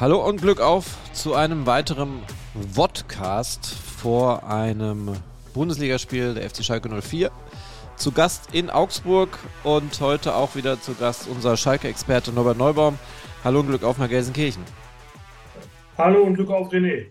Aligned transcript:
Hallo 0.00 0.26
und 0.26 0.40
Glück 0.40 0.62
auf 0.62 0.96
zu 1.12 1.34
einem 1.34 1.66
weiteren 1.66 2.22
Vodcast 2.72 3.66
vor 3.66 4.48
einem 4.48 5.14
Bundesligaspiel 5.52 6.32
der 6.32 6.48
FC 6.48 6.64
Schalke 6.64 6.88
04. 6.88 7.30
Zu 7.96 8.10
Gast 8.10 8.54
in 8.54 8.70
Augsburg 8.70 9.38
und 9.62 10.00
heute 10.00 10.34
auch 10.36 10.56
wieder 10.56 10.80
zu 10.80 10.94
Gast 10.94 11.28
unser 11.28 11.58
Schalke-Experte 11.58 12.32
Norbert 12.32 12.56
Neubaum. 12.56 12.98
Hallo 13.44 13.60
und 13.60 13.66
Glück 13.66 13.82
auf 13.82 13.98
nach 13.98 14.08
Gelsenkirchen. 14.08 14.64
Hallo 15.98 16.22
und 16.22 16.34
Glück 16.34 16.48
auf 16.48 16.72
René. 16.72 17.08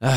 Ah. 0.00 0.16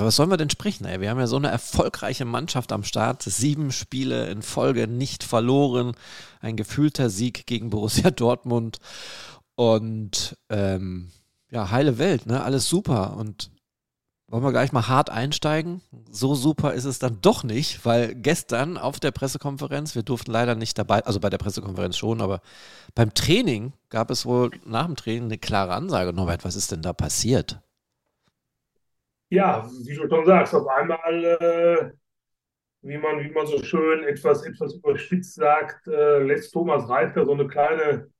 Was 0.00 0.16
sollen 0.16 0.30
wir 0.30 0.38
denn 0.38 0.48
sprechen? 0.48 0.86
Ey? 0.86 1.00
Wir 1.00 1.10
haben 1.10 1.18
ja 1.18 1.26
so 1.26 1.36
eine 1.36 1.50
erfolgreiche 1.50 2.24
Mannschaft 2.24 2.72
am 2.72 2.82
Start. 2.82 3.22
Sieben 3.22 3.72
Spiele 3.72 4.30
in 4.30 4.40
Folge 4.40 4.88
nicht 4.88 5.22
verloren. 5.22 5.92
Ein 6.40 6.56
gefühlter 6.56 7.10
Sieg 7.10 7.46
gegen 7.46 7.68
Borussia 7.68 8.10
Dortmund. 8.10 8.78
Und 9.54 10.38
ähm, 10.48 11.10
ja, 11.50 11.70
heile 11.70 11.98
Welt, 11.98 12.24
ne? 12.24 12.42
Alles 12.42 12.68
super. 12.68 13.16
Und 13.18 13.50
wollen 14.28 14.44
wir 14.44 14.50
gleich 14.50 14.72
mal 14.72 14.88
hart 14.88 15.10
einsteigen? 15.10 15.82
So 16.10 16.34
super 16.34 16.72
ist 16.72 16.86
es 16.86 16.98
dann 16.98 17.18
doch 17.20 17.44
nicht, 17.44 17.84
weil 17.84 18.14
gestern 18.14 18.78
auf 18.78 18.98
der 18.98 19.10
Pressekonferenz, 19.10 19.94
wir 19.94 20.04
durften 20.04 20.32
leider 20.32 20.54
nicht 20.54 20.78
dabei, 20.78 21.04
also 21.04 21.20
bei 21.20 21.28
der 21.28 21.36
Pressekonferenz 21.36 21.98
schon, 21.98 22.22
aber 22.22 22.40
beim 22.94 23.12
Training 23.12 23.74
gab 23.90 24.10
es 24.10 24.24
wohl 24.24 24.50
nach 24.64 24.86
dem 24.86 24.96
Training 24.96 25.24
eine 25.24 25.36
klare 25.36 25.74
Ansage. 25.74 26.14
Norbert, 26.14 26.46
was 26.46 26.56
ist 26.56 26.72
denn 26.72 26.80
da 26.80 26.94
passiert? 26.94 27.60
Ja, 29.32 29.66
wie 29.86 29.94
du 29.94 30.06
schon 30.10 30.26
sagst, 30.26 30.54
auf 30.54 30.66
einmal, 30.68 31.24
äh, 31.24 31.90
wie, 32.82 32.98
man, 32.98 33.24
wie 33.24 33.30
man 33.30 33.46
so 33.46 33.62
schön 33.64 34.04
etwas, 34.04 34.44
etwas 34.44 34.74
überspitzt 34.74 35.36
sagt, 35.36 35.86
äh, 35.86 36.18
lässt 36.18 36.52
Thomas 36.52 36.86
Reiter 36.86 37.24
so 37.24 37.32
eine 37.32 37.48
kleine, 37.48 38.10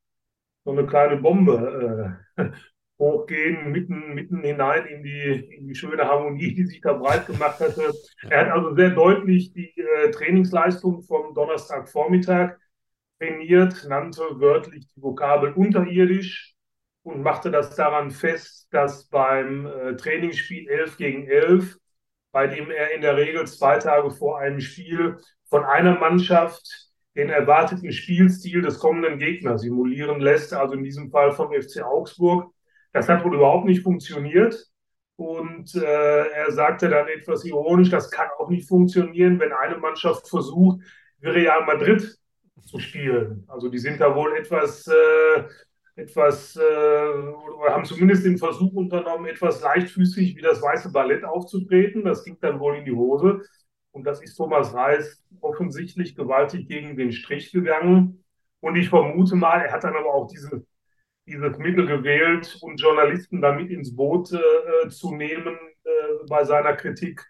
so 0.65 0.71
eine 0.71 0.87
kleine 0.87 1.19
Bombe 1.19 2.17
äh, 2.39 2.45
hochgehen, 2.99 3.73
mitten, 3.73 4.15
mitten 4.15 4.41
hinein 4.41 4.87
in 4.87 5.03
die, 5.03 5.57
in 5.59 5.69
die 5.69 5.75
schöne 5.75 6.03
Harmonie, 6.03 6.55
die 6.55 6.65
sich 6.65 6.81
da 6.81 6.95
breit 6.95 7.27
gemacht 7.27 7.61
hatte. 7.61 7.93
Er 8.31 8.47
hat 8.47 8.53
also 8.53 8.75
sehr 8.75 8.91
deutlich 8.91 9.53
die 9.53 9.75
äh, 9.77 10.11
Trainingsleistung 10.13 11.03
vom 11.03 11.35
Donnerstagvormittag 11.35 12.57
trainiert, 13.19 13.85
nannte 13.87 14.23
wörtlich 14.41 14.89
die 14.95 15.03
Vokabel 15.03 15.53
unterirdisch 15.53 16.52
und 17.03 17.23
machte 17.23 17.51
das 17.51 17.75
daran 17.75 18.11
fest, 18.11 18.69
dass 18.71 19.09
beim 19.09 19.67
äh, 19.67 19.97
Trainingsspiel 19.97 20.69
11 20.69 20.97
gegen 20.97 21.27
11, 21.27 21.77
bei 22.31 22.47
dem 22.47 22.71
er 22.71 22.95
in 22.95 23.03
der 23.03 23.17
Regel 23.17 23.47
zwei 23.47 23.79
Tage 23.79 24.11
vor 24.11 24.39
einem 24.39 24.61
Spiel 24.61 25.19
von 25.49 25.65
einer 25.65 25.99
Mannschaft 25.99 26.91
den 27.15 27.29
erwarteten 27.29 27.93
Spielstil 27.93 28.63
des 28.63 28.79
kommenden 28.79 29.19
Gegners 29.19 29.63
simulieren 29.63 30.21
lässt, 30.21 30.55
also 30.55 30.75
in 30.75 30.85
diesem 30.85 31.11
Fall 31.11 31.33
vom 31.33 31.53
FC 31.53 31.83
Augsburg. 31.83 32.51
Das 32.93 33.09
hat 33.09 33.25
wohl 33.25 33.35
überhaupt 33.35 33.67
nicht 33.67 33.83
funktioniert. 33.83 34.67
Und 35.17 35.75
äh, 35.75 36.27
er 36.29 36.51
sagte 36.53 36.89
dann 36.89 37.07
etwas 37.09 37.45
ironisch, 37.45 37.91
das 37.91 38.11
kann 38.11 38.29
auch 38.39 38.49
nicht 38.49 38.67
funktionieren, 38.67 39.39
wenn 39.39 39.53
eine 39.53 39.77
Mannschaft 39.77 40.29
versucht, 40.29 40.81
Real 41.23 41.65
Madrid 41.67 42.19
zu 42.65 42.79
spielen. 42.79 43.45
Also 43.49 43.69
die 43.69 43.79
sind 43.79 44.01
da 44.01 44.15
wohl 44.17 44.37
etwas 44.37 44.87
äh, 44.87 45.45
etwas, 46.03 46.57
äh, 46.57 46.61
oder 46.61 47.75
haben 47.75 47.85
zumindest 47.85 48.25
den 48.25 48.39
Versuch 48.39 48.73
unternommen, 48.73 49.27
etwas 49.27 49.63
leichtfüßig 49.63 50.37
wie 50.37 50.43
das 50.43 50.61
weiße 50.61 50.91
Ballett 50.93 51.25
aufzutreten. 51.25 52.05
Das 52.05 52.25
ging 52.25 52.37
dann 52.41 52.61
wohl 52.61 52.77
in 52.77 52.85
die 52.85 52.93
Hose. 52.93 53.43
Und 53.93 54.05
das 54.05 54.23
ist 54.23 54.37
Thomas 54.37 54.75
Reis 54.75 55.23
offensichtlich 55.41 56.15
gewaltig 56.17 56.67
gegen 56.69 56.97
den 56.97 57.13
Strich 57.13 57.53
gegangen. 57.53 58.25
Und 58.61 58.77
ich 58.77 58.89
vermute 58.89 59.37
mal, 59.37 59.61
er 59.61 59.73
hat 59.73 59.85
dann 59.85 59.97
aber 59.97 60.15
auch 60.15 60.29
diese, 60.29 60.65
dieses 61.27 61.59
Mittel 61.59 61.87
gewählt, 61.87 62.59
um 62.63 62.77
Journalisten 62.77 63.41
damit 63.41 63.71
ins 63.71 63.95
Boot 63.95 64.33
äh, 64.33 64.89
zu 64.89 65.15
nehmen 65.15 65.57
äh, 65.85 65.91
bei 66.29 66.45
seiner 66.45 66.75
Kritik, 66.75 67.25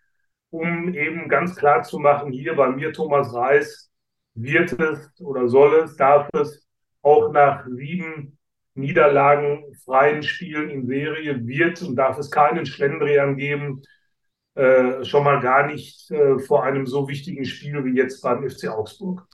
um 0.51 0.95
eben 0.95 1.29
ganz 1.29 1.57
klar 1.57 1.83
zu 1.83 1.99
machen, 1.99 2.33
hier 2.33 2.55
bei 2.55 2.69
mir 2.71 2.93
Thomas 2.93 3.35
Reis 3.35 3.91
wird 4.35 4.73
es 4.79 5.21
oder 5.21 5.49
soll 5.49 5.75
es, 5.81 5.97
darf 5.97 6.29
es 6.35 6.67
auch 7.03 7.33
nach 7.33 7.67
sieben 7.67 8.39
niederlagenfreien 8.75 10.23
Spielen 10.23 10.71
in 10.71 10.87
Serie 10.87 11.47
wird 11.47 11.83
und 11.83 11.97
darf 11.97 12.19
es 12.19 12.31
keinen 12.31 12.67
Schlendrian 12.67 13.37
geben, 13.37 13.83
äh, 14.55 15.05
schon 15.05 15.25
mal 15.25 15.41
gar 15.41 15.67
nicht 15.67 16.11
äh, 16.11 16.39
vor 16.39 16.65
einem 16.65 16.87
so 16.87 17.09
wichtigen 17.09 17.45
Spiel 17.45 17.85
wie 17.85 17.97
jetzt 17.97 18.21
beim 18.23 18.49
FC 18.49 18.69
Augsburg. 18.69 19.27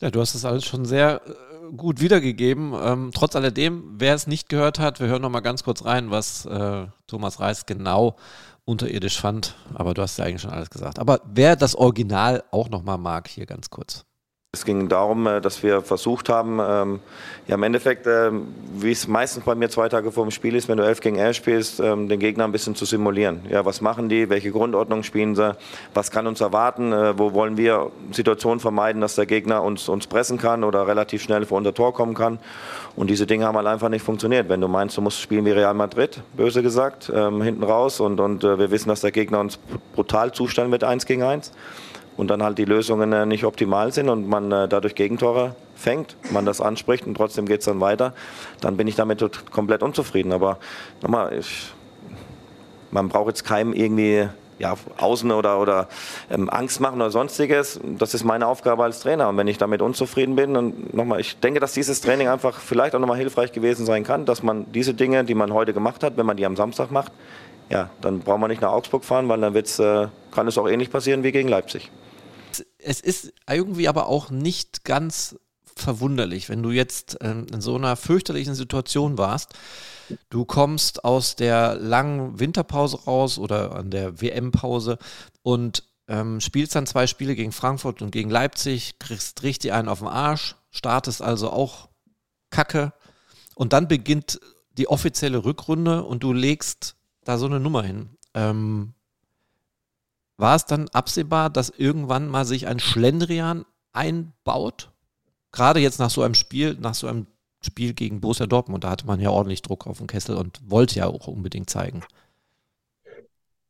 Ja, 0.00 0.10
du 0.10 0.20
hast 0.20 0.34
das 0.34 0.44
alles 0.44 0.64
schon 0.64 0.84
sehr 0.84 1.20
äh, 1.26 1.76
gut 1.76 2.00
wiedergegeben. 2.00 2.74
Ähm, 2.82 3.10
trotz 3.14 3.36
alledem, 3.36 3.84
wer 3.98 4.14
es 4.14 4.26
nicht 4.26 4.48
gehört 4.48 4.78
hat, 4.78 5.00
wir 5.00 5.08
hören 5.08 5.22
noch 5.22 5.30
mal 5.30 5.40
ganz 5.40 5.62
kurz 5.62 5.84
rein, 5.84 6.10
was 6.10 6.46
äh, 6.46 6.86
Thomas 7.06 7.40
Reis 7.40 7.66
genau 7.66 8.16
unterirdisch 8.64 9.20
fand. 9.20 9.56
Aber 9.74 9.94
du 9.94 10.02
hast 10.02 10.18
ja 10.18 10.24
eigentlich 10.24 10.42
schon 10.42 10.52
alles 10.52 10.70
gesagt. 10.70 10.98
Aber 10.98 11.20
wer 11.26 11.56
das 11.56 11.74
Original 11.74 12.44
auch 12.50 12.68
noch 12.70 12.82
mal 12.82 12.98
mag, 12.98 13.28
hier 13.28 13.46
ganz 13.46 13.70
kurz. 13.70 14.04
Es 14.52 14.64
ging 14.64 14.88
darum, 14.88 15.28
äh, 15.28 15.40
dass 15.40 15.62
wir 15.62 15.80
versucht 15.80 16.28
haben, 16.28 16.58
ähm, 16.60 16.98
ja 17.46 17.54
im 17.54 17.62
Endeffekt, 17.62 18.08
äh, 18.08 18.32
wie 18.74 18.90
es 18.90 19.06
meistens 19.06 19.44
bei 19.44 19.54
mir 19.54 19.68
zwei 19.68 19.88
Tage 19.88 20.10
vor 20.10 20.24
dem 20.24 20.32
Spiel 20.32 20.56
ist, 20.56 20.68
wenn 20.68 20.76
du 20.76 20.82
11 20.84 21.00
gegen 21.02 21.18
11 21.18 21.36
spielst, 21.36 21.78
ähm, 21.78 22.08
den 22.08 22.18
Gegner 22.18 22.42
ein 22.42 22.50
bisschen 22.50 22.74
zu 22.74 22.84
simulieren. 22.84 23.42
Ja, 23.48 23.64
was 23.64 23.80
machen 23.80 24.08
die? 24.08 24.28
Welche 24.28 24.50
Grundordnung 24.50 25.04
spielen 25.04 25.36
sie? 25.36 25.54
Was 25.94 26.10
kann 26.10 26.26
uns 26.26 26.40
erwarten? 26.40 26.92
Äh, 26.92 27.16
wo 27.16 27.32
wollen 27.32 27.56
wir 27.56 27.92
Situationen 28.10 28.58
vermeiden, 28.58 29.00
dass 29.00 29.14
der 29.14 29.26
Gegner 29.26 29.62
uns, 29.62 29.88
uns 29.88 30.08
pressen 30.08 30.36
kann 30.36 30.64
oder 30.64 30.84
relativ 30.88 31.22
schnell 31.22 31.46
vor 31.46 31.56
unser 31.56 31.72
Tor 31.72 31.94
kommen 31.94 32.14
kann? 32.14 32.40
Und 32.96 33.08
diese 33.08 33.28
Dinge 33.28 33.46
haben 33.46 33.56
halt 33.56 33.68
einfach 33.68 33.88
nicht 33.88 34.02
funktioniert. 34.02 34.48
Wenn 34.48 34.60
du 34.60 34.66
meinst, 34.66 34.96
du 34.96 35.00
musst 35.00 35.20
spielen 35.20 35.44
wie 35.44 35.52
Real 35.52 35.74
Madrid, 35.74 36.22
böse 36.36 36.60
gesagt, 36.60 37.08
ähm, 37.14 37.40
hinten 37.40 37.62
raus 37.62 38.00
und, 38.00 38.18
und 38.18 38.42
äh, 38.42 38.58
wir 38.58 38.72
wissen, 38.72 38.88
dass 38.88 39.00
der 39.00 39.12
Gegner 39.12 39.38
uns 39.38 39.60
brutal 39.94 40.32
zustellen 40.32 40.72
wird, 40.72 40.82
eins 40.82 41.06
gegen 41.06 41.22
eins 41.22 41.52
und 42.20 42.28
dann 42.28 42.42
halt 42.42 42.58
die 42.58 42.66
Lösungen 42.66 43.14
äh, 43.14 43.24
nicht 43.24 43.44
optimal 43.44 43.92
sind 43.92 44.10
und 44.10 44.28
man 44.28 44.52
äh, 44.52 44.68
dadurch 44.68 44.94
Gegentore 44.94 45.54
fängt, 45.74 46.16
man 46.30 46.44
das 46.44 46.60
anspricht 46.60 47.06
und 47.06 47.14
trotzdem 47.14 47.46
geht 47.46 47.60
es 47.60 47.64
dann 47.64 47.80
weiter, 47.80 48.12
dann 48.60 48.76
bin 48.76 48.86
ich 48.86 48.94
damit 48.94 49.24
komplett 49.50 49.82
unzufrieden. 49.82 50.30
Aber 50.32 50.58
nochmal, 51.00 51.32
ich, 51.38 51.72
man 52.90 53.08
braucht 53.08 53.28
jetzt 53.28 53.44
keinem 53.44 53.72
irgendwie 53.72 54.28
ja, 54.58 54.74
außen 54.98 55.32
oder, 55.32 55.58
oder 55.58 55.88
ähm, 56.30 56.50
Angst 56.50 56.80
machen 56.80 56.96
oder 56.96 57.10
sonstiges. 57.10 57.80
Das 57.82 58.12
ist 58.12 58.24
meine 58.24 58.46
Aufgabe 58.46 58.84
als 58.84 59.00
Trainer. 59.00 59.30
Und 59.30 59.38
wenn 59.38 59.48
ich 59.48 59.56
damit 59.56 59.80
unzufrieden 59.80 60.36
bin, 60.36 60.54
und 60.54 60.92
nochmal, 60.92 61.20
ich 61.20 61.40
denke, 61.40 61.58
dass 61.58 61.72
dieses 61.72 62.02
Training 62.02 62.28
einfach 62.28 62.60
vielleicht 62.60 62.94
auch 62.94 63.00
nochmal 63.00 63.16
hilfreich 63.16 63.52
gewesen 63.52 63.86
sein 63.86 64.04
kann, 64.04 64.26
dass 64.26 64.42
man 64.42 64.70
diese 64.72 64.92
Dinge, 64.92 65.24
die 65.24 65.34
man 65.34 65.54
heute 65.54 65.72
gemacht 65.72 66.04
hat, 66.04 66.18
wenn 66.18 66.26
man 66.26 66.36
die 66.36 66.44
am 66.44 66.56
Samstag 66.56 66.90
macht, 66.90 67.12
ja, 67.70 67.88
dann 68.02 68.18
braucht 68.18 68.40
man 68.40 68.50
nicht 68.50 68.60
nach 68.60 68.72
Augsburg 68.72 69.06
fahren, 69.06 69.26
weil 69.30 69.40
dann 69.40 69.54
wird's, 69.54 69.78
äh, 69.78 70.08
kann 70.32 70.46
es 70.46 70.58
auch 70.58 70.68
ähnlich 70.68 70.90
passieren 70.90 71.22
wie 71.22 71.32
gegen 71.32 71.48
Leipzig 71.48 71.90
es 72.78 73.00
ist 73.00 73.32
irgendwie 73.48 73.88
aber 73.88 74.06
auch 74.06 74.30
nicht 74.30 74.84
ganz 74.84 75.36
verwunderlich, 75.76 76.48
wenn 76.48 76.62
du 76.62 76.70
jetzt 76.70 77.18
ähm, 77.20 77.46
in 77.52 77.60
so 77.60 77.74
einer 77.76 77.96
fürchterlichen 77.96 78.54
Situation 78.54 79.18
warst. 79.18 79.54
Du 80.28 80.44
kommst 80.44 81.04
aus 81.04 81.36
der 81.36 81.76
langen 81.76 82.38
Winterpause 82.38 83.04
raus 83.04 83.38
oder 83.38 83.76
an 83.76 83.90
der 83.90 84.20
WM-Pause 84.20 84.98
und 85.42 85.84
ähm, 86.08 86.40
spielst 86.40 86.74
dann 86.74 86.86
zwei 86.86 87.06
Spiele 87.06 87.36
gegen 87.36 87.52
Frankfurt 87.52 88.02
und 88.02 88.10
gegen 88.10 88.30
Leipzig, 88.30 88.98
kriegst 88.98 89.42
richtig 89.42 89.72
einen 89.72 89.88
auf 89.88 90.00
den 90.00 90.08
Arsch, 90.08 90.56
startest 90.70 91.22
also 91.22 91.50
auch 91.50 91.88
Kacke 92.50 92.92
und 93.54 93.72
dann 93.72 93.88
beginnt 93.88 94.40
die 94.76 94.88
offizielle 94.88 95.44
Rückrunde 95.44 96.02
und 96.04 96.22
du 96.22 96.32
legst 96.32 96.96
da 97.24 97.38
so 97.38 97.46
eine 97.46 97.60
Nummer 97.60 97.82
hin. 97.82 98.16
Ähm, 98.34 98.94
war 100.40 100.56
es 100.56 100.66
dann 100.66 100.88
absehbar, 100.88 101.50
dass 101.50 101.70
irgendwann 101.70 102.28
mal 102.28 102.44
sich 102.44 102.66
ein 102.66 102.78
Schlendrian 102.78 103.64
einbaut? 103.92 104.90
Gerade 105.52 105.80
jetzt 105.80 105.98
nach 105.98 106.10
so 106.10 106.22
einem 106.22 106.34
Spiel, 106.34 106.76
nach 106.80 106.94
so 106.94 107.06
einem 107.06 107.26
Spiel 107.62 107.92
gegen 107.92 108.20
Borussia 108.20 108.46
Dortmund, 108.46 108.84
da 108.84 108.90
hatte 108.90 109.06
man 109.06 109.20
ja 109.20 109.30
ordentlich 109.30 109.62
Druck 109.62 109.86
auf 109.86 109.98
den 109.98 110.06
Kessel 110.06 110.36
und 110.36 110.60
wollte 110.70 110.98
ja 110.98 111.06
auch 111.06 111.26
unbedingt 111.26 111.68
zeigen. 111.68 112.02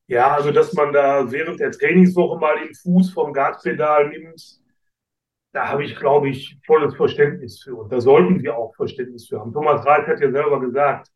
Ja, 0.07 0.35
also 0.35 0.51
dass 0.51 0.73
man 0.73 0.93
da 0.93 1.31
während 1.31 1.61
der 1.61 1.73
Trainingswoche 1.73 2.39
mal 2.39 2.57
den 2.59 2.75
Fuß 2.75 3.13
vom 3.13 3.33
Gaspedal 3.33 4.09
nimmt, 4.09 4.61
da 5.53 5.69
habe 5.69 5.85
ich, 5.85 5.97
glaube 5.97 6.29
ich, 6.29 6.59
volles 6.67 6.95
Verständnis 6.95 7.63
für. 7.63 7.75
Und 7.75 7.93
da 7.93 8.01
sollten 8.01 8.41
wir 8.43 8.57
auch 8.57 8.75
Verständnis 8.75 9.29
für 9.29 9.41
haben. 9.41 9.53
Thomas 9.53 9.85
Reif 9.85 10.07
hat 10.07 10.21
ja 10.21 10.31
selber 10.31 10.61
gesagt, 10.61 11.09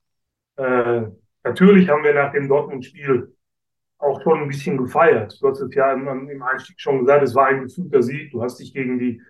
äh, 0.57 1.03
natürlich 1.45 1.89
haben 1.89 2.03
wir 2.03 2.15
nach 2.15 2.33
dem 2.33 2.49
Dortmund-Spiel 2.49 3.34
auch 4.05 4.23
schon 4.23 4.43
ein 4.43 4.49
bisschen 4.49 4.77
gefeiert. 4.77 5.39
Du 5.41 5.49
hast 5.49 5.61
es 5.61 5.75
ja 5.75 5.93
im, 5.93 6.29
im 6.29 6.43
Einstieg 6.43 6.81
schon 6.81 7.01
gesagt, 7.01 7.25
es 7.25 7.35
war 7.35 7.47
ein 7.47 7.63
gefühlter 7.63 8.03
Sieg. 8.03 8.31
Du 8.33 8.43
hast 8.43 8.59
dich 8.59 8.73
gegen 8.75 8.99
die, 8.99 9.21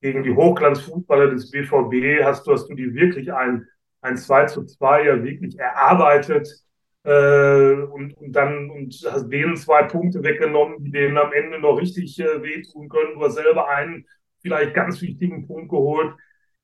gegen 0.00 0.22
die 0.22 0.34
Hochglanzfußballer 0.34 1.30
des 1.30 1.50
BVB, 1.50 2.24
hast 2.24 2.46
du, 2.46 2.52
hast 2.52 2.68
du 2.68 2.74
die 2.74 2.94
wirklich 2.94 3.32
ein, 3.32 3.66
ein 4.00 4.16
2 4.16 4.46
zu 4.46 4.64
2 4.64 5.04
ja 5.04 5.22
wirklich 5.22 5.58
erarbeitet 5.58 6.48
äh, 7.04 7.72
und, 7.72 8.14
und 8.18 8.32
dann 8.32 8.70
und 8.70 8.94
hast 9.10 9.28
denen 9.28 9.56
zwei 9.56 9.84
Punkte 9.84 10.22
weggenommen, 10.22 10.82
die 10.84 10.90
denen 10.90 11.16
am 11.18 11.32
Ende 11.32 11.60
noch 11.60 11.76
richtig 11.76 12.18
äh, 12.18 12.42
wehtun 12.42 12.88
können. 12.88 13.14
Du 13.14 13.24
hast 13.24 13.34
selber 13.34 13.68
einen 13.68 14.06
vielleicht 14.40 14.74
ganz 14.74 15.00
wichtigen 15.02 15.46
Punkt 15.46 15.70
geholt. 15.70 16.14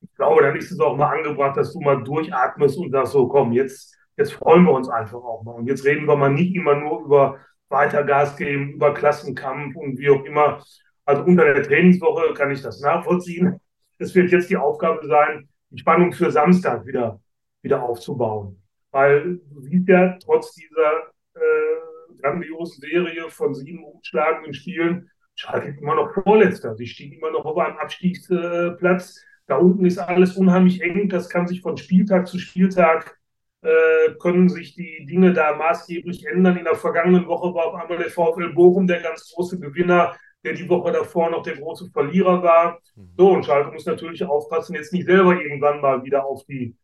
ich 0.00 0.14
glaube, 0.16 0.42
dann 0.42 0.56
ist 0.56 0.70
es 0.72 0.80
auch 0.80 0.96
mal 0.96 1.16
angebracht, 1.16 1.56
dass 1.56 1.72
du 1.72 1.80
mal 1.80 2.02
durchatmest 2.02 2.78
und 2.78 2.90
sagst 2.92 3.12
so, 3.12 3.28
komm, 3.28 3.52
jetzt, 3.52 3.96
jetzt 4.16 4.32
freuen 4.34 4.64
wir 4.64 4.72
uns 4.72 4.88
einfach 4.88 5.18
auch 5.18 5.42
mal. 5.42 5.52
Und 5.52 5.66
jetzt 5.66 5.84
reden 5.84 6.06
wir 6.06 6.16
mal 6.16 6.30
nicht 6.30 6.54
immer 6.54 6.74
nur 6.74 7.00
über 7.04 7.38
weiter 7.68 8.04
Gas 8.04 8.36
geben, 8.36 8.74
über 8.74 8.94
Klassenkampf 8.94 9.76
und 9.76 9.98
wie 9.98 10.10
auch 10.10 10.24
immer. 10.24 10.62
Also 11.04 11.24
unter 11.24 11.52
der 11.52 11.62
Trainingswoche 11.62 12.34
kann 12.34 12.50
ich 12.50 12.62
das 12.62 12.80
nachvollziehen. 12.80 13.58
Es 13.98 14.14
wird 14.14 14.30
jetzt 14.30 14.50
die 14.50 14.56
Aufgabe 14.56 15.06
sein, 15.06 15.48
die 15.70 15.78
Spannung 15.78 16.12
für 16.12 16.30
Samstag 16.30 16.86
wieder, 16.86 17.20
wieder 17.62 17.82
aufzubauen. 17.82 18.62
Weil 18.90 19.40
du 19.50 19.60
siehst 19.62 19.88
ja, 19.88 20.18
trotz 20.22 20.54
dieser 20.54 21.08
äh, 21.34 22.20
grandiosen 22.20 22.80
Serie 22.80 23.30
von 23.30 23.54
sieben 23.54 23.82
umschlagenden 23.84 24.54
Spielen, 24.54 25.10
Schalke 25.34 25.76
immer 25.80 25.94
noch 25.94 26.12
Vorletzter. 26.12 26.76
Sie 26.76 26.86
stehen 26.86 27.12
immer 27.12 27.30
noch 27.30 27.44
auf 27.46 27.56
einem 27.56 27.78
Abstiegsplatz. 27.78 29.24
Da 29.46 29.56
unten 29.56 29.86
ist 29.86 29.98
alles 29.98 30.36
unheimlich 30.36 30.82
eng. 30.82 31.08
Das 31.08 31.28
kann 31.28 31.46
sich 31.46 31.62
von 31.62 31.76
Spieltag 31.78 32.26
zu 32.26 32.38
Spieltag 32.38 33.18
äh, 33.62 34.14
können 34.20 34.48
sich 34.48 34.74
die 34.74 35.06
Dinge 35.06 35.32
da 35.32 35.56
maßgeblich 35.56 36.26
ändern. 36.26 36.56
In 36.56 36.64
der 36.64 36.74
vergangenen 36.74 37.26
Woche 37.26 37.54
war 37.54 37.66
auf 37.66 37.74
einmal 37.74 37.98
der 37.98 38.10
VfL 38.10 38.52
Bochum 38.52 38.86
der 38.86 39.00
ganz 39.00 39.32
große 39.32 39.58
Gewinner, 39.58 40.14
der 40.44 40.54
die 40.54 40.68
Woche 40.68 40.92
davor 40.92 41.30
noch 41.30 41.42
der 41.42 41.56
große 41.56 41.90
Verlierer 41.90 42.42
war. 42.42 42.80
Mhm. 42.96 43.10
So, 43.16 43.30
und 43.30 43.44
Schalke 43.44 43.70
muss 43.70 43.86
natürlich 43.86 44.24
aufpassen, 44.24 44.74
jetzt 44.74 44.92
nicht 44.92 45.06
selber 45.06 45.40
irgendwann 45.40 45.80
mal 45.80 46.02
wieder 46.04 46.24
auf 46.24 46.44
die, 46.46 46.76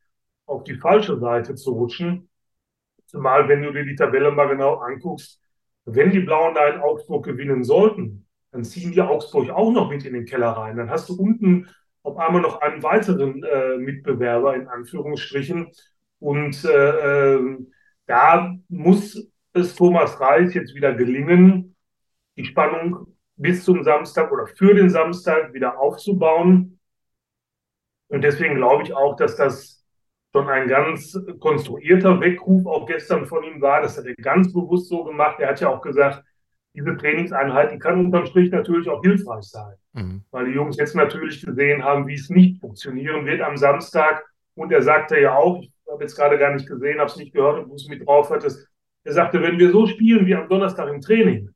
auf 0.46 0.62
die 0.64 0.76
falsche 0.76 1.19
Seite 1.19 1.54
zu 1.56 1.72
rutschen. 1.72 2.28
Zumal, 3.06 3.48
wenn 3.48 3.62
du 3.62 3.72
dir 3.72 3.84
die 3.84 3.96
Tabelle 3.96 4.31
mal 4.31 4.48
genau 4.48 4.76
anguckst, 4.76 5.40
wenn 5.84 6.10
die 6.10 6.20
Blauen 6.20 6.54
da 6.54 6.69
in 6.69 6.81
Augsburg 6.81 7.24
gewinnen 7.24 7.64
sollten, 7.64 8.26
dann 8.52 8.64
ziehen 8.64 8.92
die 8.92 9.00
Augsburg 9.00 9.50
auch 9.50 9.72
noch 9.72 9.90
mit 9.90 10.04
in 10.04 10.14
den 10.14 10.26
Keller 10.26 10.50
rein. 10.50 10.76
Dann 10.76 10.90
hast 10.90 11.08
du 11.08 11.14
unten 11.14 11.69
auf 12.02 12.16
einmal 12.19 12.42
noch 12.42 12.60
einen 12.60 12.82
weiteren 12.82 13.42
äh, 13.42 13.78
Mitbewerber 13.78 14.54
in 14.54 14.69
Anführungsstrichen. 14.69 15.72
Und 16.20 16.65
äh, 16.65 17.35
äh, 17.35 17.59
da 18.06 18.56
muss 18.69 19.31
es 19.53 19.75
Thomas 19.75 20.20
Reis 20.20 20.55
jetzt 20.55 20.75
wieder 20.75 20.94
gelingen, 20.94 21.76
die 22.37 22.44
Spannung 22.44 23.15
bis 23.37 23.65
zum 23.65 23.82
Samstag 23.82 24.32
oder 24.32 24.47
für 24.47 24.75
den 24.75 24.91
Samstag 24.91 25.53
wieder 25.53 25.79
aufzubauen. 25.79 26.79
Und 28.09 28.23
deswegen 28.23 28.56
glaube 28.56 28.82
ich 28.82 28.94
auch, 28.94 29.17
dass 29.17 29.37
das 29.37 29.85
schon 30.32 30.49
ein 30.49 30.69
ganz 30.69 31.17
konstruierter 31.41 32.20
Weckruf 32.20 32.67
auch 32.67 32.87
gestern 32.87 33.26
von 33.26 33.44
ihm 33.44 33.61
war. 33.61 33.82
Das 33.82 33.97
hat 33.97 34.06
er 34.06 34.15
ganz 34.15 34.53
bewusst 34.53 34.88
so 34.88 35.05
gemacht. 35.05 35.41
Er 35.41 35.50
hat 35.50 35.61
ja 35.61 35.69
auch 35.69 35.81
gesagt, 35.81 36.25
diese 36.75 36.97
Trainingseinheit, 36.97 37.73
die 37.73 37.79
kann 37.79 38.05
unterm 38.05 38.26
Strich 38.26 38.50
natürlich 38.50 38.88
auch 38.88 39.03
hilfreich 39.03 39.44
sein. 39.44 39.75
Mhm. 39.94 40.23
Weil 40.31 40.47
die 40.47 40.53
Jungs 40.53 40.76
jetzt 40.76 40.94
natürlich 40.94 41.44
gesehen 41.44 41.82
haben, 41.82 42.06
wie 42.06 42.15
es 42.15 42.29
nicht 42.29 42.61
funktionieren 42.61 43.26
wird 43.26 43.41
am 43.41 43.56
Samstag. 43.56 44.25
Und 44.55 44.73
er 44.73 44.82
sagte 44.82 45.19
ja 45.19 45.35
auch, 45.35 45.61
ich 45.62 45.73
habe 45.90 46.05
jetzt 46.05 46.17
gerade 46.17 46.38
gar 46.38 46.52
nicht 46.52 46.67
gesehen, 46.67 46.99
habe 46.99 47.11
es 47.11 47.17
nicht 47.17 47.32
gehört, 47.32 47.61
ob 47.61 47.69
du 47.69 47.75
es 47.75 47.88
mit 47.88 48.06
drauf 48.06 48.31
hattest. 48.31 48.69
Er 49.05 49.12
sagte, 49.12 49.43
wenn 49.43 49.58
wir 49.58 49.70
so 49.70 49.87
spielen 49.87 50.26
wie 50.26 50.35
am 50.35 50.49
Donnerstag 50.49 50.88
im 50.88 51.00
Training, 51.00 51.50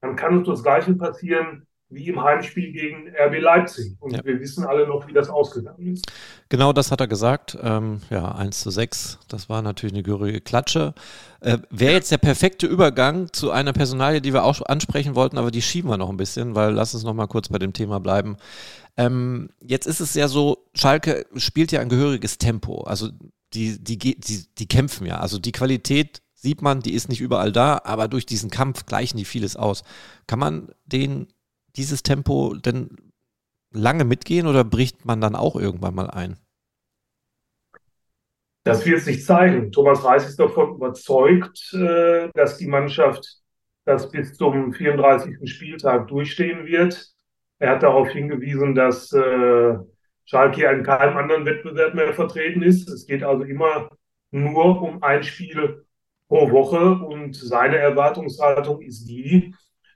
dann 0.00 0.16
kann 0.16 0.38
uns 0.38 0.48
das 0.48 0.62
Gleiche 0.62 0.94
passieren 0.94 1.66
wie 1.90 2.06
im 2.06 2.22
Heimspiel 2.22 2.72
gegen 2.72 3.08
RB 3.08 3.40
Leipzig. 3.40 3.96
Und 4.00 4.12
ja. 4.12 4.24
wir 4.24 4.38
wissen 4.40 4.64
alle 4.64 4.86
noch, 4.86 5.08
wie 5.08 5.12
das 5.12 5.28
ausgegangen 5.28 5.94
ist. 5.94 6.06
Genau 6.48 6.72
das 6.72 6.92
hat 6.92 7.00
er 7.00 7.08
gesagt. 7.08 7.58
Ähm, 7.60 8.00
ja, 8.10 8.32
1 8.32 8.60
zu 8.60 8.70
6, 8.70 9.18
das 9.28 9.48
war 9.48 9.60
natürlich 9.60 9.92
eine 9.92 10.04
gehörige 10.04 10.40
Klatsche. 10.40 10.94
Äh, 11.40 11.58
Wäre 11.70 11.94
jetzt 11.94 12.12
der 12.12 12.18
perfekte 12.18 12.66
Übergang 12.66 13.32
zu 13.32 13.50
einer 13.50 13.72
Personalie, 13.72 14.20
die 14.20 14.32
wir 14.32 14.44
auch 14.44 14.62
ansprechen 14.62 15.16
wollten, 15.16 15.36
aber 15.36 15.50
die 15.50 15.62
schieben 15.62 15.90
wir 15.90 15.96
noch 15.96 16.10
ein 16.10 16.16
bisschen, 16.16 16.54
weil 16.54 16.72
lass 16.72 16.94
uns 16.94 17.02
noch 17.02 17.14
mal 17.14 17.26
kurz 17.26 17.48
bei 17.48 17.58
dem 17.58 17.72
Thema 17.72 17.98
bleiben. 17.98 18.36
Ähm, 18.96 19.50
jetzt 19.60 19.86
ist 19.86 20.00
es 20.00 20.14
ja 20.14 20.28
so, 20.28 20.68
Schalke 20.74 21.26
spielt 21.36 21.72
ja 21.72 21.80
ein 21.80 21.88
gehöriges 21.88 22.38
Tempo. 22.38 22.82
Also 22.82 23.08
die, 23.52 23.82
die, 23.82 23.98
die, 23.98 24.44
die 24.58 24.66
kämpfen 24.66 25.06
ja. 25.06 25.18
Also 25.18 25.38
die 25.38 25.52
Qualität 25.52 26.22
sieht 26.34 26.62
man, 26.62 26.80
die 26.80 26.94
ist 26.94 27.08
nicht 27.08 27.20
überall 27.20 27.52
da, 27.52 27.80
aber 27.84 28.08
durch 28.08 28.26
diesen 28.26 28.50
Kampf 28.50 28.86
gleichen 28.86 29.18
die 29.18 29.24
vieles 29.24 29.56
aus. 29.56 29.82
Kann 30.26 30.38
man 30.38 30.72
den 30.86 31.28
dieses 31.76 32.02
Tempo 32.02 32.54
denn 32.54 32.96
lange 33.72 34.04
mitgehen 34.04 34.46
oder 34.46 34.64
bricht 34.64 35.04
man 35.04 35.20
dann 35.20 35.36
auch 35.36 35.56
irgendwann 35.56 35.94
mal 35.94 36.10
ein? 36.10 36.38
Das 38.64 38.84
wird 38.84 39.00
sich 39.00 39.24
zeigen. 39.24 39.72
Thomas 39.72 40.04
Reis 40.04 40.28
ist 40.28 40.38
davon 40.38 40.74
überzeugt, 40.74 41.72
äh, 41.72 42.28
dass 42.34 42.58
die 42.58 42.66
Mannschaft 42.66 43.40
das 43.84 44.10
bis 44.10 44.34
zum 44.34 44.72
34. 44.72 45.36
Spieltag 45.44 46.08
durchstehen 46.08 46.66
wird. 46.66 47.10
Er 47.58 47.70
hat 47.70 47.82
darauf 47.82 48.08
hingewiesen, 48.10 48.74
dass 48.74 49.12
äh, 49.12 49.78
Schalke 50.30 50.64
in 50.64 50.84
keinem 50.84 51.16
anderen 51.16 51.44
Wettbewerb 51.44 51.94
mehr 51.94 52.14
vertreten 52.14 52.62
ist. 52.62 52.88
Es 52.88 53.04
geht 53.04 53.24
also 53.24 53.42
immer 53.42 53.90
nur 54.30 54.80
um 54.80 55.02
ein 55.02 55.24
Spiel 55.24 55.84
pro 56.28 56.52
Woche 56.52 57.04
und 57.04 57.34
seine 57.34 57.78
Erwartungshaltung 57.78 58.80
ist 58.80 59.06
die, 59.06 59.52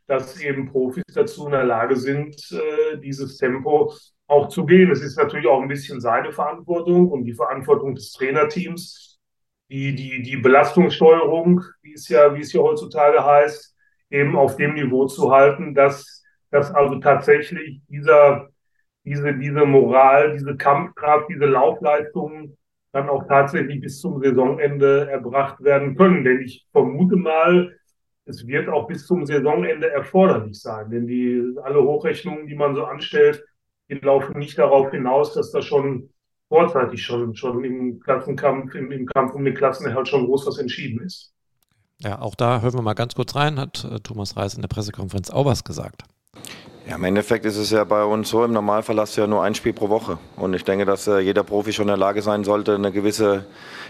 dass 0.08 0.40
eben 0.40 0.66
Profis 0.66 1.04
dazu 1.14 1.46
in 1.46 1.52
der 1.52 1.62
Lage 1.62 1.94
sind, 1.94 2.34
äh, 2.50 2.98
dieses 2.98 3.36
Tempo 3.36 3.94
auch 4.26 4.48
zu 4.48 4.66
gehen. 4.66 4.90
Es 4.90 5.02
ist 5.02 5.16
natürlich 5.16 5.46
auch 5.46 5.62
ein 5.62 5.68
bisschen 5.68 6.00
seine 6.00 6.32
Verantwortung 6.32 7.12
und 7.12 7.24
die 7.24 7.34
Verantwortung 7.34 7.94
des 7.94 8.10
Trainerteams, 8.10 9.20
die, 9.70 9.94
die, 9.94 10.20
die 10.20 10.36
Belastungssteuerung, 10.36 11.62
wie 11.82 11.92
es 11.92 12.08
ja, 12.08 12.34
wie 12.34 12.40
es 12.40 12.52
ja 12.52 12.60
heutzutage 12.60 13.24
heißt, 13.24 13.76
eben 14.10 14.34
auf 14.34 14.56
dem 14.56 14.74
Niveau 14.74 15.06
zu 15.06 15.30
halten, 15.30 15.74
dass, 15.76 16.24
dass 16.50 16.74
also 16.74 16.96
tatsächlich 16.96 17.82
dieser, 17.86 18.48
diese, 19.04 19.34
diese 19.34 19.64
Moral, 19.64 20.32
diese 20.32 20.56
Kampfkraft, 20.56 21.28
diese 21.28 21.46
Laufleistungen 21.46 22.56
dann 22.92 23.08
auch 23.08 23.26
tatsächlich 23.26 23.80
bis 23.80 24.00
zum 24.00 24.22
Saisonende 24.22 25.10
erbracht 25.10 25.62
werden 25.62 25.96
können. 25.96 26.24
Denn 26.24 26.40
ich 26.40 26.66
vermute 26.72 27.16
mal, 27.16 27.76
es 28.24 28.46
wird 28.46 28.68
auch 28.68 28.86
bis 28.86 29.06
zum 29.06 29.26
Saisonende 29.26 29.90
erforderlich 29.90 30.60
sein, 30.60 30.90
denn 30.90 31.06
die, 31.06 31.42
alle 31.62 31.82
Hochrechnungen, 31.82 32.46
die 32.46 32.54
man 32.54 32.74
so 32.74 32.84
anstellt, 32.84 33.44
die 33.90 33.94
laufen 33.94 34.38
nicht 34.38 34.56
darauf 34.58 34.90
hinaus, 34.92 35.34
dass 35.34 35.50
das 35.50 35.64
schon 35.64 36.08
vorzeitig 36.48 37.02
schon, 37.02 37.34
schon 37.34 37.64
im 37.64 38.00
Klassenkampf, 38.00 38.74
im, 38.74 38.90
im 38.92 39.06
Kampf 39.06 39.34
um 39.34 39.44
den 39.44 39.54
Klassenerhalt 39.54 40.08
schon 40.08 40.26
groß 40.26 40.46
was 40.46 40.58
entschieden 40.58 41.04
ist. 41.04 41.34
Ja, 41.98 42.20
auch 42.20 42.34
da 42.34 42.60
hören 42.60 42.74
wir 42.74 42.82
mal 42.82 42.94
ganz 42.94 43.14
kurz 43.14 43.34
rein, 43.34 43.58
hat 43.58 43.84
äh, 43.84 43.98
Thomas 44.00 44.36
Reis 44.36 44.54
in 44.54 44.62
der 44.62 44.68
Pressekonferenz 44.68 45.30
auch 45.30 45.46
was 45.46 45.64
gesagt. 45.64 46.04
Ja, 46.86 46.96
im 46.96 47.04
Endeffekt 47.04 47.46
ist 47.46 47.56
es 47.56 47.70
ja 47.70 47.82
bei 47.84 48.04
uns 48.04 48.28
so, 48.28 48.44
im 48.44 48.52
Normalfall 48.52 49.00
hast 49.00 49.16
du 49.16 49.22
ja 49.22 49.26
nur 49.26 49.42
ein 49.42 49.54
Spiel 49.54 49.72
pro 49.72 49.88
Woche. 49.88 50.18
Und 50.36 50.52
ich 50.52 50.64
denke, 50.64 50.84
dass 50.84 51.06
äh, 51.06 51.18
jeder 51.18 51.42
Profi 51.42 51.72
schon 51.72 51.84
in 51.84 51.88
der 51.88 51.96
Lage 51.96 52.20
sein 52.20 52.44
sollte, 52.44 52.74
eine 52.74 52.92
gewisse 52.92 53.46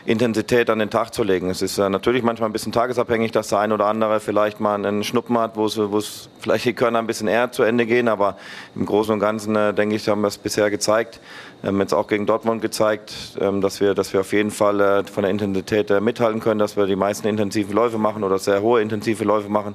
Intensität 0.06 0.70
an 0.70 0.78
den 0.78 0.90
Tag 0.90 1.12
zu 1.12 1.24
legen. 1.24 1.50
Es 1.50 1.60
ist 1.60 1.78
äh, 1.78 1.88
natürlich 1.88 2.22
manchmal 2.22 2.50
ein 2.50 2.52
bisschen 2.52 2.70
tagesabhängig, 2.70 3.32
dass 3.32 3.48
der 3.48 3.58
ein 3.58 3.72
oder 3.72 3.86
andere 3.86 4.20
vielleicht 4.20 4.60
mal 4.60 4.74
einen 4.74 5.02
Schnuppen 5.02 5.36
hat, 5.38 5.56
wo 5.56 5.66
es 5.66 6.28
vielleicht 6.38 6.66
die 6.66 6.74
Körner 6.74 7.00
ein 7.00 7.08
bisschen 7.08 7.26
eher 7.26 7.50
zu 7.50 7.64
Ende 7.64 7.84
gehen. 7.84 8.06
Aber 8.06 8.36
im 8.76 8.86
Großen 8.86 9.12
und 9.12 9.18
Ganzen, 9.18 9.56
äh, 9.56 9.74
denke 9.74 9.96
ich, 9.96 10.06
haben 10.08 10.20
wir 10.20 10.28
es 10.28 10.38
bisher 10.38 10.70
gezeigt. 10.70 11.20
Haben 11.64 11.80
jetzt 11.80 11.94
auch 11.94 12.06
gegen 12.06 12.26
Dortmund 12.26 12.60
gezeigt, 12.60 13.38
ähm, 13.40 13.62
dass 13.62 13.80
wir, 13.80 13.94
dass 13.94 14.12
wir 14.12 14.20
auf 14.20 14.32
jeden 14.34 14.50
Fall 14.50 14.80
äh, 14.80 15.04
von 15.04 15.22
der 15.22 15.30
Intensität 15.30 15.90
äh, 15.90 16.00
mithalten 16.00 16.40
können, 16.40 16.58
dass 16.58 16.76
wir 16.76 16.86
die 16.86 16.96
meisten 16.96 17.26
intensiven 17.26 17.74
Läufe 17.74 17.96
machen 17.96 18.22
oder 18.22 18.38
sehr 18.38 18.60
hohe 18.60 18.82
intensive 18.82 19.24
Läufe 19.24 19.48
machen. 19.48 19.74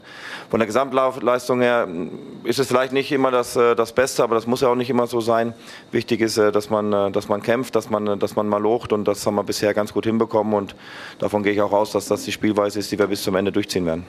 Von 0.52 0.60
der 0.60 0.68
Gesamtlaufleistung 0.68 1.62
her 1.62 1.88
mm, 1.88 2.46
ist 2.46 2.60
es 2.60 2.68
vielleicht 2.68 2.94
nicht 2.94 3.09
immer 3.12 3.32
das, 3.32 3.56
äh, 3.56 3.76
das 3.76 3.94
Beste, 3.94 4.24
aber 4.24 4.36
das 4.36 4.48
muss 4.48 4.62
ja 4.62 4.70
auch 4.70 4.76
nicht 4.76 4.90
immer 4.90 5.08
so 5.08 5.22
sein. 5.22 5.54
Wichtig 5.92 6.22
ist, 6.22 6.38
dass 6.38 6.70
man, 6.70 7.14
dass 7.14 7.28
man 7.28 7.42
kämpft, 7.42 7.76
dass 7.76 7.90
man, 7.90 8.20
dass 8.20 8.36
man 8.36 8.48
mal 8.48 8.62
locht 8.62 8.94
und 8.94 9.06
das 9.06 9.26
haben 9.26 9.36
wir 9.36 9.44
bisher 9.44 9.74
ganz 9.74 9.94
gut 9.94 10.06
hinbekommen 10.06 10.54
und 10.54 10.76
davon 11.20 11.44
gehe 11.44 11.54
ich 11.54 11.62
auch 11.62 11.72
aus, 11.72 11.92
dass 11.92 12.08
das 12.08 12.24
die 12.24 12.32
Spielweise 12.32 12.80
ist, 12.80 12.92
die 12.92 13.00
wir 13.00 13.08
bis 13.08 13.24
zum 13.24 13.36
Ende 13.36 13.52
durchziehen 13.52 13.86
werden. 13.86 14.06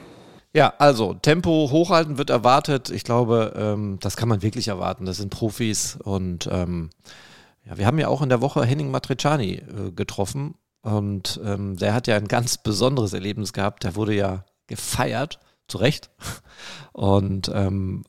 Ja, 0.53 0.73
also 0.79 1.13
Tempo 1.13 1.69
hochhalten 1.71 2.17
wird 2.17 2.29
erwartet. 2.29 2.89
Ich 2.89 3.03
glaube, 3.03 3.53
ähm, 3.55 3.99
das 4.01 4.17
kann 4.17 4.27
man 4.27 4.41
wirklich 4.41 4.67
erwarten. 4.67 5.05
Das 5.05 5.17
sind 5.17 5.29
Profis 5.29 5.97
und 6.03 6.49
ähm, 6.51 6.89
ja, 7.63 7.77
wir 7.77 7.85
haben 7.85 7.99
ja 7.99 8.09
auch 8.09 8.21
in 8.21 8.29
der 8.29 8.41
Woche 8.41 8.65
Henning 8.65 8.91
Matriciani 8.91 9.53
äh, 9.53 9.91
getroffen 9.91 10.55
und 10.81 11.39
ähm, 11.45 11.77
der 11.77 11.93
hat 11.93 12.07
ja 12.07 12.17
ein 12.17 12.27
ganz 12.27 12.57
besonderes 12.57 13.13
Erlebnis 13.13 13.53
gehabt. 13.53 13.83
Der 13.83 13.95
wurde 13.95 14.13
ja 14.13 14.43
gefeiert, 14.67 15.39
zu 15.71 15.77
Recht. 15.79 16.09
Und 16.93 17.49
ähm, 17.53 18.03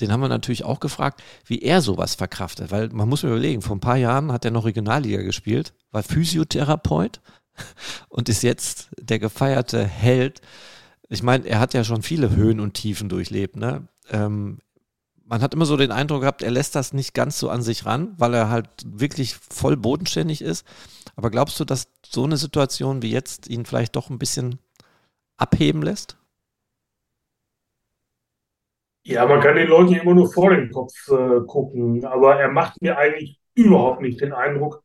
den 0.00 0.12
haben 0.12 0.20
wir 0.20 0.28
natürlich 0.28 0.64
auch 0.64 0.80
gefragt, 0.80 1.22
wie 1.46 1.62
er 1.62 1.80
sowas 1.80 2.14
verkraftet. 2.14 2.70
Weil 2.70 2.88
man 2.90 3.08
muss 3.08 3.22
mir 3.22 3.30
überlegen, 3.30 3.62
vor 3.62 3.76
ein 3.76 3.80
paar 3.80 3.96
Jahren 3.96 4.30
hat 4.32 4.44
er 4.44 4.50
noch 4.50 4.64
Regionalliga 4.64 5.22
gespielt, 5.22 5.72
war 5.90 6.02
Physiotherapeut 6.02 7.20
und 8.08 8.28
ist 8.28 8.42
jetzt 8.42 8.90
der 9.00 9.18
gefeierte 9.18 9.84
Held. 9.84 10.40
Ich 11.08 11.22
meine, 11.22 11.46
er 11.46 11.60
hat 11.60 11.74
ja 11.74 11.84
schon 11.84 12.02
viele 12.02 12.30
Höhen 12.30 12.60
und 12.60 12.74
Tiefen 12.74 13.08
durchlebt. 13.08 13.56
Ne? 13.56 13.88
Ähm, 14.10 14.58
man 15.24 15.42
hat 15.42 15.54
immer 15.54 15.66
so 15.66 15.76
den 15.76 15.92
Eindruck 15.92 16.20
gehabt, 16.20 16.42
er 16.42 16.50
lässt 16.50 16.74
das 16.74 16.92
nicht 16.92 17.14
ganz 17.14 17.38
so 17.38 17.50
an 17.50 17.62
sich 17.62 17.84
ran, 17.84 18.14
weil 18.16 18.34
er 18.34 18.48
halt 18.48 18.68
wirklich 18.84 19.36
voll 19.36 19.76
bodenständig 19.76 20.42
ist. 20.42 20.64
Aber 21.16 21.30
glaubst 21.30 21.58
du, 21.58 21.64
dass 21.64 21.88
so 22.06 22.24
eine 22.24 22.36
Situation 22.36 23.02
wie 23.02 23.10
jetzt 23.10 23.48
ihn 23.48 23.64
vielleicht 23.64 23.96
doch 23.96 24.10
ein 24.10 24.18
bisschen 24.18 24.58
abheben 25.36 25.82
lässt? 25.82 26.16
Ja, 29.08 29.24
man 29.24 29.40
kann 29.40 29.54
den 29.54 29.68
Leuten 29.68 29.94
immer 29.94 30.14
nur 30.14 30.32
vor 30.32 30.50
den 30.50 30.72
Kopf 30.72 30.92
äh, 31.10 31.40
gucken, 31.46 32.04
aber 32.04 32.40
er 32.40 32.48
macht 32.48 32.82
mir 32.82 32.98
eigentlich 32.98 33.38
überhaupt 33.54 34.00
nicht 34.02 34.20
den 34.20 34.32
Eindruck, 34.32 34.82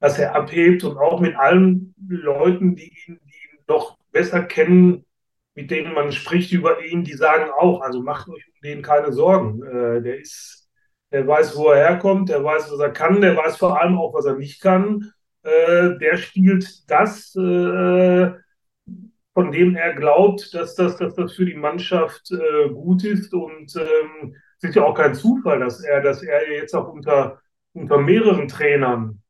dass 0.00 0.18
er 0.18 0.34
abhebt 0.34 0.82
und 0.82 0.96
auch 0.96 1.20
mit 1.20 1.36
allen 1.36 1.94
Leuten, 2.08 2.74
die 2.74 2.84
ihn, 3.06 3.20
die 3.22 3.56
ihn 3.56 3.64
noch 3.68 3.98
besser 4.12 4.42
kennen, 4.44 5.04
mit 5.54 5.70
denen 5.70 5.92
man 5.92 6.10
spricht 6.10 6.52
über 6.52 6.82
ihn, 6.84 7.04
die 7.04 7.12
sagen 7.12 7.50
auch, 7.50 7.82
also 7.82 8.00
macht 8.02 8.28
euch 8.28 8.46
um 8.48 8.60
den 8.62 8.80
keine 8.80 9.12
Sorgen. 9.12 9.62
Äh, 9.62 10.00
der 10.00 10.20
ist, 10.20 10.66
der 11.12 11.26
weiß, 11.26 11.54
wo 11.58 11.68
er 11.68 11.86
herkommt, 11.88 12.30
der 12.30 12.42
weiß, 12.42 12.72
was 12.72 12.80
er 12.80 12.92
kann, 12.92 13.20
der 13.20 13.36
weiß 13.36 13.58
vor 13.58 13.78
allem 13.78 13.98
auch, 13.98 14.14
was 14.14 14.24
er 14.24 14.36
nicht 14.36 14.62
kann. 14.62 15.12
Äh, 15.42 15.98
der 15.98 16.16
spielt 16.16 16.90
das, 16.90 17.36
äh, 17.36 18.32
von 19.34 19.50
dem 19.50 19.74
er 19.76 19.94
glaubt, 19.94 20.54
dass 20.54 20.76
das, 20.76 20.96
dass 20.96 21.14
das 21.14 21.34
für 21.34 21.44
die 21.44 21.56
Mannschaft 21.56 22.30
äh, 22.30 22.70
gut 22.70 23.04
ist. 23.04 23.34
Und 23.34 23.76
ähm, 23.76 24.34
es 24.58 24.70
ist 24.70 24.76
ja 24.76 24.84
auch 24.84 24.94
kein 24.94 25.14
Zufall, 25.14 25.58
dass 25.58 25.82
er, 25.82 26.00
dass 26.00 26.22
er 26.22 26.50
jetzt 26.52 26.74
auch 26.74 26.88
unter, 26.88 27.42
unter 27.72 27.98
mehreren 27.98 28.48
Trainern 28.48 29.20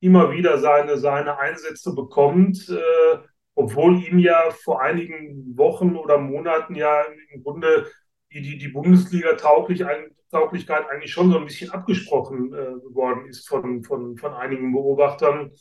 immer 0.00 0.32
wieder 0.32 0.58
seine, 0.58 0.98
seine 0.98 1.38
Einsätze 1.38 1.94
bekommt, 1.94 2.68
äh, 2.68 3.18
obwohl 3.54 4.02
ihm 4.02 4.18
ja 4.18 4.50
vor 4.50 4.82
einigen 4.82 5.56
Wochen 5.56 5.94
oder 5.96 6.18
Monaten 6.18 6.74
ja 6.74 7.04
im 7.32 7.44
Grunde 7.44 7.86
die, 8.32 8.42
die, 8.42 8.58
die 8.58 8.68
Bundesliga-Tauglichkeit 8.68 10.90
eigentlich 10.90 11.12
schon 11.12 11.30
so 11.30 11.38
ein 11.38 11.44
bisschen 11.44 11.70
abgesprochen 11.70 12.52
äh, 12.52 12.80
geworden 12.80 13.26
ist 13.26 13.48
von, 13.48 13.84
von, 13.84 14.18
von 14.18 14.34
einigen 14.34 14.72
Beobachtern. 14.72 15.52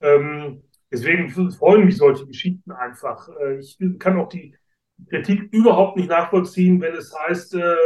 Ähm, 0.00 0.62
deswegen 0.90 1.30
freuen 1.50 1.84
mich 1.84 1.96
solche 1.96 2.26
Geschichten 2.26 2.72
einfach. 2.72 3.28
Äh, 3.40 3.58
ich 3.58 3.78
kann 3.98 4.18
auch 4.18 4.28
die 4.28 4.54
Kritik 5.10 5.52
überhaupt 5.52 5.96
nicht 5.96 6.08
nachvollziehen, 6.08 6.80
wenn 6.80 6.94
es 6.94 7.14
heißt, 7.26 7.54
äh, 7.54 7.76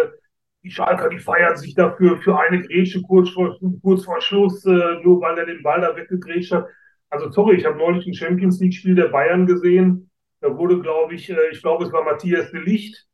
die 0.62 0.71
Schalker, 0.71 1.09
die 1.09 1.19
feiern 1.19 1.57
sich 1.57 1.75
dafür 1.75 2.19
für 2.19 2.38
eine 2.38 2.61
Grätsche 2.61 3.02
kurz 3.02 3.30
vor, 3.30 3.59
kurz 3.83 4.04
vor 4.04 4.21
Schluss, 4.21 4.64
äh, 4.66 5.00
nur 5.02 5.21
weil 5.21 5.38
er 5.38 5.47
den 5.47 5.62
Ball 5.62 5.80
da 5.80 5.97
weggegrätscht 5.97 6.52
hat. 6.52 6.66
Also 7.09 7.30
sorry, 7.30 7.57
ich 7.57 7.64
habe 7.64 7.78
neulich 7.78 8.07
ein 8.07 8.14
Champions 8.14 8.61
League-Spiel 8.61 8.95
der 8.95 9.09
Bayern 9.09 9.47
gesehen. 9.47 10.11
Da 10.40 10.57
wurde, 10.57 10.80
glaube 10.80 11.14
ich, 11.14 11.28
ich 11.28 11.61
glaube, 11.61 11.85
es 11.85 11.92
war 11.92 12.04
Matthias 12.04 12.50
de 12.50 12.61
Licht, 12.62 13.07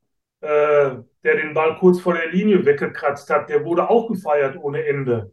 der 0.42 1.04
den 1.22 1.54
Ball 1.54 1.76
kurz 1.78 1.98
vor 1.98 2.14
der 2.14 2.30
Linie 2.30 2.64
weggekratzt 2.64 3.30
hat. 3.30 3.48
Der 3.48 3.64
wurde 3.64 3.88
auch 3.88 4.08
gefeiert 4.08 4.56
ohne 4.58 4.84
Ende. 4.86 5.32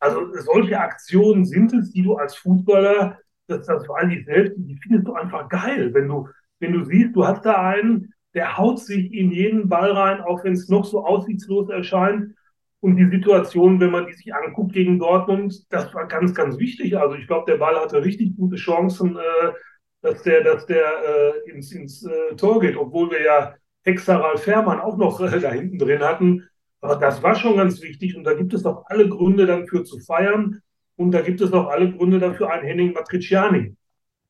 Also 0.00 0.34
solche 0.34 0.78
Aktionen 0.80 1.44
sind 1.44 1.72
es, 1.74 1.92
die 1.92 2.02
du 2.02 2.16
als 2.16 2.34
Fußballer, 2.36 3.18
das, 3.46 3.66
das 3.66 3.88
allem 3.90 4.10
die 4.10 4.24
selbst, 4.24 4.54
die 4.56 4.78
findest 4.82 5.06
du 5.06 5.14
einfach 5.14 5.48
geil. 5.48 5.92
Wenn 5.92 6.08
du, 6.08 6.28
wenn 6.58 6.72
du 6.72 6.84
siehst, 6.84 7.14
du 7.14 7.26
hast 7.26 7.44
da 7.44 7.68
einen, 7.68 8.12
der 8.34 8.56
haut 8.56 8.78
sich 8.78 9.12
in 9.12 9.30
jeden 9.30 9.68
Ball 9.68 9.92
rein, 9.92 10.20
auch 10.20 10.44
wenn 10.44 10.54
es 10.54 10.68
noch 10.68 10.84
so 10.84 11.04
aussichtslos 11.04 11.68
erscheint. 11.68 12.34
Und 12.80 12.96
die 12.96 13.10
Situation, 13.10 13.78
wenn 13.78 13.90
man 13.90 14.06
die 14.06 14.14
sich 14.14 14.34
anguckt 14.34 14.72
gegen 14.72 14.98
Dortmund, 14.98 15.66
das 15.70 15.92
war 15.94 16.06
ganz, 16.06 16.34
ganz 16.34 16.58
wichtig. 16.58 16.96
Also 16.96 17.14
ich 17.16 17.26
glaube, 17.26 17.50
der 17.50 17.58
Ball 17.58 17.78
hatte 17.78 18.02
richtig 18.02 18.36
gute 18.36 18.56
Chancen, 18.56 19.16
äh, 19.16 19.52
dass 20.00 20.22
der, 20.22 20.42
dass 20.42 20.64
der 20.64 20.86
äh, 20.86 21.50
ins, 21.50 21.72
ins 21.72 22.06
äh, 22.06 22.34
Tor 22.36 22.60
geht, 22.60 22.76
obwohl 22.76 23.10
wir 23.10 23.22
ja 23.22 23.54
Hexeral 23.84 24.38
Fährmann 24.38 24.80
auch 24.80 24.96
noch 24.96 25.20
äh, 25.20 25.40
da 25.40 25.50
hinten 25.50 25.78
drin 25.78 26.00
hatten. 26.00 26.48
Aber 26.80 26.96
das 26.96 27.22
war 27.22 27.34
schon 27.34 27.56
ganz 27.56 27.80
wichtig 27.82 28.16
und 28.16 28.24
da 28.24 28.34
gibt 28.34 28.54
es 28.54 28.64
auch 28.64 28.84
alle 28.86 29.08
Gründe 29.08 29.46
dafür 29.46 29.84
zu 29.84 29.98
feiern 30.00 30.62
und 30.96 31.12
da 31.12 31.20
gibt 31.20 31.40
es 31.40 31.52
auch 31.52 31.68
alle 31.68 31.92
Gründe 31.92 32.18
dafür, 32.18 32.50
einen 32.50 32.64
Henning 32.64 32.92
Matriciani 32.92 33.74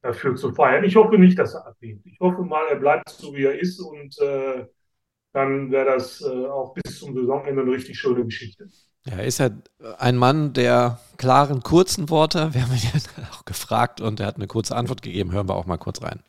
dafür 0.03 0.35
zu 0.37 0.53
feiern. 0.53 0.85
Ich 0.85 0.97
hoffe 0.97 1.19
nicht, 1.19 1.39
dass 1.39 1.55
er 1.55 1.67
abnimmt. 1.67 2.05
Ich 2.07 2.19
hoffe 2.21 2.43
mal, 2.43 2.65
er 2.71 2.77
bleibt 2.77 3.09
so, 3.09 3.35
wie 3.35 3.45
er 3.45 3.59
ist 3.59 3.81
und 3.81 4.19
äh, 4.21 4.67
dann 5.33 5.71
wäre 5.71 5.97
das 5.97 6.21
äh, 6.23 6.47
auch 6.47 6.75
bis 6.75 6.99
zum 6.99 7.15
Saisonende 7.15 7.63
eine 7.63 7.71
richtig 7.71 7.99
schöne 7.99 8.25
Geschichte. 8.25 8.69
Ja, 9.07 9.17
er 9.17 9.25
ist 9.25 9.39
ja 9.39 9.51
ein 9.99 10.17
Mann 10.17 10.53
der 10.53 11.01
klaren, 11.17 11.63
kurzen 11.63 12.11
Worte. 12.11 12.53
Wir 12.53 12.63
haben 12.63 12.73
ihn 12.73 12.83
ja 12.93 13.25
auch 13.33 13.45
gefragt 13.45 14.01
und 14.01 14.21
er 14.21 14.27
hat 14.27 14.37
eine 14.37 14.47
kurze 14.47 14.75
Antwort 14.77 15.03
gegeben. 15.03 15.33
Hören 15.33 15.49
wir 15.49 15.55
auch 15.55 15.67
mal 15.67 15.79
kurz 15.79 16.03
rein. 16.03 16.21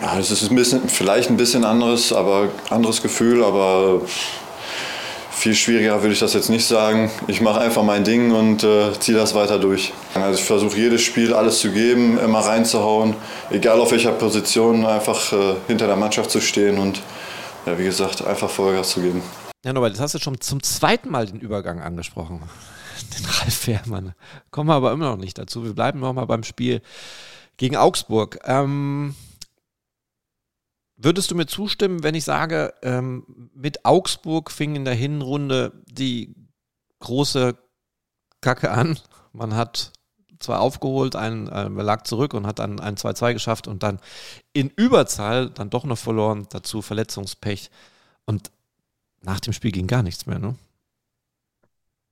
Ja, 0.00 0.18
es 0.18 0.30
ist 0.30 0.50
ein 0.50 0.56
bisschen, 0.56 0.88
vielleicht 0.88 1.30
ein 1.30 1.36
bisschen 1.36 1.64
anderes, 1.64 2.12
aber 2.12 2.48
anderes 2.70 3.02
Gefühl, 3.02 3.44
aber 3.44 4.02
viel 5.32 5.54
schwieriger 5.54 6.00
würde 6.02 6.12
ich 6.12 6.20
das 6.20 6.34
jetzt 6.34 6.50
nicht 6.50 6.66
sagen. 6.66 7.10
Ich 7.26 7.40
mache 7.40 7.60
einfach 7.60 7.82
mein 7.82 8.04
Ding 8.04 8.32
und 8.32 8.62
äh, 8.62 8.92
ziehe 8.98 9.16
das 9.16 9.34
weiter 9.34 9.58
durch. 9.58 9.92
Also 10.14 10.38
ich 10.38 10.44
versuche 10.44 10.76
jedes 10.76 11.02
Spiel 11.02 11.34
alles 11.34 11.58
zu 11.58 11.72
geben, 11.72 12.18
immer 12.18 12.40
reinzuhauen, 12.40 13.16
egal 13.50 13.80
auf 13.80 13.90
welcher 13.90 14.12
Position, 14.12 14.86
einfach 14.86 15.32
äh, 15.32 15.54
hinter 15.66 15.86
der 15.86 15.96
Mannschaft 15.96 16.30
zu 16.30 16.40
stehen 16.40 16.78
und 16.78 17.00
ja, 17.66 17.78
wie 17.78 17.84
gesagt, 17.84 18.24
einfach 18.24 18.50
Vollgas 18.50 18.90
zu 18.90 19.00
geben. 19.00 19.22
Ja, 19.64 19.72
Norbert, 19.72 19.94
das 19.94 20.00
hast 20.00 20.14
du 20.14 20.18
schon 20.18 20.40
zum 20.40 20.62
zweiten 20.62 21.10
Mal 21.10 21.26
den 21.26 21.40
Übergang 21.40 21.80
angesprochen. 21.80 22.42
Den 23.18 23.24
Ralf 23.26 23.54
Fährmann. 23.54 24.14
Kommen 24.50 24.68
wir 24.68 24.74
aber 24.74 24.92
immer 24.92 25.10
noch 25.10 25.16
nicht 25.16 25.38
dazu. 25.38 25.64
Wir 25.64 25.74
bleiben 25.74 26.00
nochmal 26.00 26.26
beim 26.26 26.42
Spiel 26.42 26.82
gegen 27.56 27.76
Augsburg. 27.76 28.38
Ähm, 28.44 29.14
Würdest 31.04 31.30
du 31.30 31.34
mir 31.34 31.46
zustimmen, 31.46 32.04
wenn 32.04 32.14
ich 32.14 32.24
sage, 32.24 32.74
ähm, 32.82 33.50
mit 33.54 33.84
Augsburg 33.84 34.52
fing 34.52 34.76
in 34.76 34.84
der 34.84 34.94
Hinrunde 34.94 35.72
die 35.86 36.34
große 37.00 37.56
Kacke 38.40 38.70
an? 38.70 38.98
Man 39.32 39.56
hat 39.56 39.92
zwar 40.38 40.60
aufgeholt, 40.60 41.16
ein, 41.16 41.48
äh, 41.48 41.68
lag 41.68 42.02
zurück 42.02 42.34
und 42.34 42.46
hat 42.46 42.58
dann 42.60 42.78
ein 42.78 42.96
2-2 42.96 43.32
geschafft 43.32 43.66
und 43.66 43.82
dann 43.82 43.98
in 44.52 44.70
Überzahl 44.70 45.50
dann 45.50 45.70
doch 45.70 45.84
noch 45.84 45.98
verloren, 45.98 46.46
dazu 46.50 46.82
Verletzungspech. 46.82 47.70
Und 48.26 48.52
nach 49.22 49.40
dem 49.40 49.52
Spiel 49.52 49.72
ging 49.72 49.86
gar 49.86 50.02
nichts 50.02 50.26
mehr, 50.26 50.38
ne? 50.38 50.54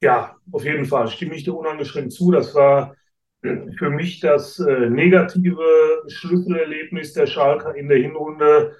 Ja, 0.02 0.36
auf 0.50 0.64
jeden 0.64 0.86
Fall. 0.86 1.08
Stimme 1.08 1.34
ich 1.34 1.44
dir 1.44 1.54
unangeschränkt 1.54 2.12
zu. 2.12 2.30
Das 2.30 2.54
war 2.54 2.96
für 3.42 3.90
mich 3.90 4.20
das 4.20 4.58
äh, 4.58 4.90
negative 4.90 6.02
Schlüsselerlebnis 6.08 7.12
der 7.14 7.26
Schalker 7.26 7.74
in 7.74 7.88
der 7.88 7.98
Hinrunde. 7.98 8.76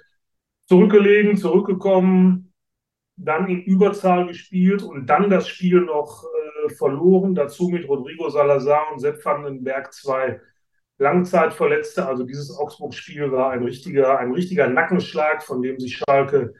Zurückgelegen, 0.67 1.35
zurückgekommen, 1.37 2.53
dann 3.17 3.47
in 3.49 3.63
Überzahl 3.63 4.27
gespielt 4.27 4.83
und 4.83 5.07
dann 5.07 5.29
das 5.29 5.47
Spiel 5.47 5.81
noch 5.81 6.23
äh, 6.23 6.69
verloren. 6.69 7.35
Dazu 7.35 7.69
mit 7.69 7.87
Rodrigo 7.87 8.29
Salazar 8.29 8.91
und 8.91 8.99
Sepp 8.99 9.23
Vandenberg 9.25 9.93
zwei 9.93 10.39
Langzeitverletzte. 10.97 12.05
Also 12.05 12.23
dieses 12.23 12.55
Augsburg-Spiel 12.57 13.31
war 13.31 13.51
ein 13.51 13.63
richtiger, 13.63 14.19
ein 14.19 14.31
richtiger 14.31 14.67
Nackenschlag, 14.67 15.43
von 15.43 15.61
dem 15.61 15.79
sich 15.79 15.97
Schalke 15.97 16.53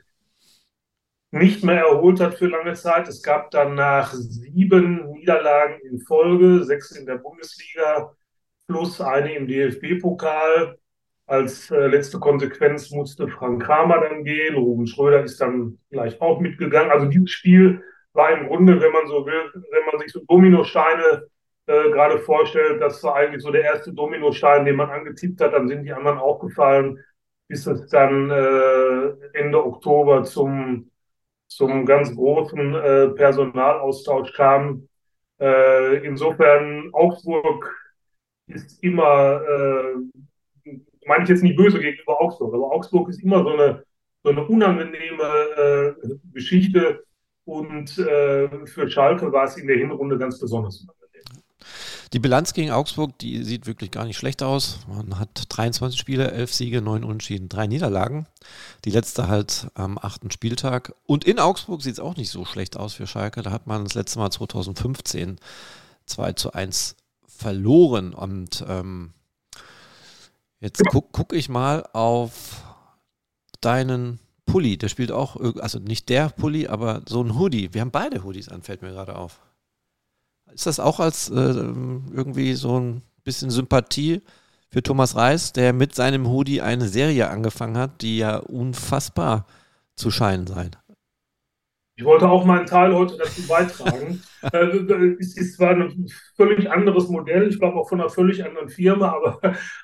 nicht 1.31 1.63
mehr 1.63 1.85
erholt 1.85 2.19
hat 2.19 2.35
für 2.35 2.47
lange 2.47 2.73
Zeit. 2.73 3.07
Es 3.07 3.23
gab 3.23 3.51
danach 3.51 4.13
sieben 4.13 5.11
Niederlagen 5.11 5.79
in 5.89 5.99
Folge, 5.99 6.63
sechs 6.63 6.91
in 6.91 7.05
der 7.05 7.15
Bundesliga 7.15 8.13
plus 8.67 9.01
eine 9.01 9.35
im 9.35 9.47
DFB-Pokal. 9.47 10.77
Als 11.27 11.71
äh, 11.71 11.87
letzte 11.87 12.19
Konsequenz 12.19 12.91
musste 12.91 13.27
Frank 13.29 13.63
Kramer 13.63 14.01
dann 14.01 14.25
gehen. 14.25 14.55
Ruben 14.55 14.85
Schröder 14.87 15.23
ist 15.23 15.39
dann 15.39 15.79
gleich 15.89 16.19
auch 16.21 16.41
mitgegangen. 16.41 16.91
Also 16.91 17.07
dieses 17.07 17.31
Spiel 17.31 17.81
war 18.13 18.31
im 18.31 18.47
Grunde, 18.47 18.81
wenn 18.81 18.91
man 18.91 19.07
so 19.07 19.25
will, 19.25 19.49
wenn 19.53 19.85
man 19.89 20.01
sich 20.01 20.11
so 20.11 20.19
Dominosteine 20.27 21.27
äh, 21.67 21.89
gerade 21.91 22.19
vorstellt, 22.19 22.81
das 22.81 23.01
war 23.03 23.15
eigentlich 23.15 23.43
so 23.43 23.51
der 23.51 23.63
erste 23.63 23.93
Dominostein, 23.93 24.65
den 24.65 24.75
man 24.75 24.89
angetippt 24.89 25.39
hat. 25.39 25.53
Dann 25.53 25.69
sind 25.69 25.83
die 25.83 25.93
anderen 25.93 26.17
auch 26.17 26.39
gefallen, 26.39 26.99
bis 27.47 27.65
es 27.65 27.87
dann 27.89 28.29
äh, 28.29 29.37
Ende 29.37 29.65
Oktober 29.65 30.23
zum 30.23 30.90
zum 31.51 31.85
ganz 31.85 32.15
großen 32.15 32.75
äh, 32.75 33.07
Personalaustausch 33.09 34.31
kam. 34.33 34.87
Äh, 35.39 36.05
insofern 36.05 36.89
Augsburg 36.93 37.75
ist 38.47 38.81
immer, 38.81 39.41
äh, 39.41 40.71
meine 41.05 41.23
ich 41.23 41.29
jetzt 41.29 41.43
nicht 41.43 41.57
böse 41.57 41.79
gegenüber 41.79 42.21
Augsburg, 42.21 42.53
aber 42.53 42.71
Augsburg 42.71 43.09
ist 43.09 43.21
immer 43.21 43.43
so 43.43 43.49
eine, 43.49 43.83
so 44.23 44.29
eine 44.29 44.45
unangenehme 44.45 45.95
äh, 46.03 46.15
Geschichte 46.33 47.03
und 47.43 47.97
äh, 47.97 48.65
für 48.65 48.89
Schalke 48.89 49.31
war 49.33 49.43
es 49.43 49.57
in 49.57 49.67
der 49.67 49.77
Hinrunde 49.77 50.17
ganz 50.17 50.39
besonders 50.39 50.87
die 52.13 52.19
Bilanz 52.19 52.53
gegen 52.53 52.71
Augsburg, 52.71 53.17
die 53.19 53.43
sieht 53.43 53.67
wirklich 53.67 53.91
gar 53.91 54.03
nicht 54.05 54.17
schlecht 54.17 54.43
aus. 54.43 54.79
Man 54.87 55.17
hat 55.17 55.45
23 55.47 55.99
Spiele, 55.99 56.31
11 56.31 56.53
Siege, 56.53 56.81
9 56.81 57.05
Unentschieden, 57.05 57.47
3 57.47 57.67
Niederlagen. 57.67 58.27
Die 58.83 58.89
letzte 58.89 59.29
halt 59.29 59.67
am 59.75 59.97
achten 59.97 60.29
Spieltag. 60.29 60.93
Und 61.05 61.23
in 61.23 61.39
Augsburg 61.39 61.81
sieht 61.81 61.93
es 61.93 61.99
auch 62.01 62.17
nicht 62.17 62.29
so 62.29 62.43
schlecht 62.43 62.75
aus 62.75 62.93
für 62.93 63.07
Schalke. 63.07 63.43
Da 63.43 63.51
hat 63.51 63.65
man 63.65 63.85
das 63.85 63.93
letzte 63.93 64.19
Mal 64.19 64.29
2015 64.29 65.39
2 66.05 66.33
zu 66.33 66.51
1 66.51 66.97
verloren. 67.25 68.13
Und 68.13 68.65
ähm, 68.67 69.13
jetzt 70.59 70.83
gucke 70.89 71.09
guck 71.13 71.33
ich 71.33 71.47
mal 71.47 71.87
auf 71.93 72.63
deinen 73.61 74.19
Pulli. 74.45 74.77
Der 74.77 74.89
spielt 74.89 75.13
auch, 75.13 75.37
also 75.61 75.79
nicht 75.79 76.09
der 76.09 76.27
Pulli, 76.27 76.67
aber 76.67 77.03
so 77.07 77.23
ein 77.23 77.39
Hoodie. 77.39 77.73
Wir 77.73 77.79
haben 77.79 77.91
beide 77.91 78.25
Hoodies 78.25 78.49
an, 78.49 78.63
fällt 78.63 78.81
mir 78.81 78.91
gerade 78.91 79.15
auf. 79.15 79.39
Ist 80.53 80.67
das 80.67 80.79
auch 80.79 80.99
als 80.99 81.29
äh, 81.29 81.33
irgendwie 81.33 82.53
so 82.53 82.79
ein 82.79 83.01
bisschen 83.23 83.49
Sympathie 83.49 84.21
für 84.69 84.83
Thomas 84.83 85.15
Reis, 85.15 85.53
der 85.53 85.73
mit 85.73 85.95
seinem 85.95 86.27
Hoodie 86.27 86.61
eine 86.61 86.87
Serie 86.87 87.29
angefangen 87.29 87.77
hat, 87.77 88.01
die 88.01 88.17
ja 88.17 88.37
unfassbar 88.37 89.45
zu 89.95 90.11
scheinen 90.11 90.47
sein? 90.47 90.75
Ich 91.95 92.05
wollte 92.05 92.27
auch 92.27 92.45
meinen 92.45 92.65
Teil 92.65 92.95
heute 92.95 93.17
dazu 93.17 93.45
beitragen. 93.47 94.23
äh, 94.53 95.15
es 95.19 95.37
ist 95.37 95.57
zwar 95.57 95.71
ein 95.71 96.07
völlig 96.35 96.71
anderes 96.71 97.09
Modell, 97.09 97.47
ich 97.49 97.59
glaube 97.59 97.77
auch 97.77 97.89
von 97.89 97.99
einer 97.99 98.09
völlig 98.09 98.43
anderen 98.43 98.69
Firma, 98.69 99.09
aber, 99.09 99.39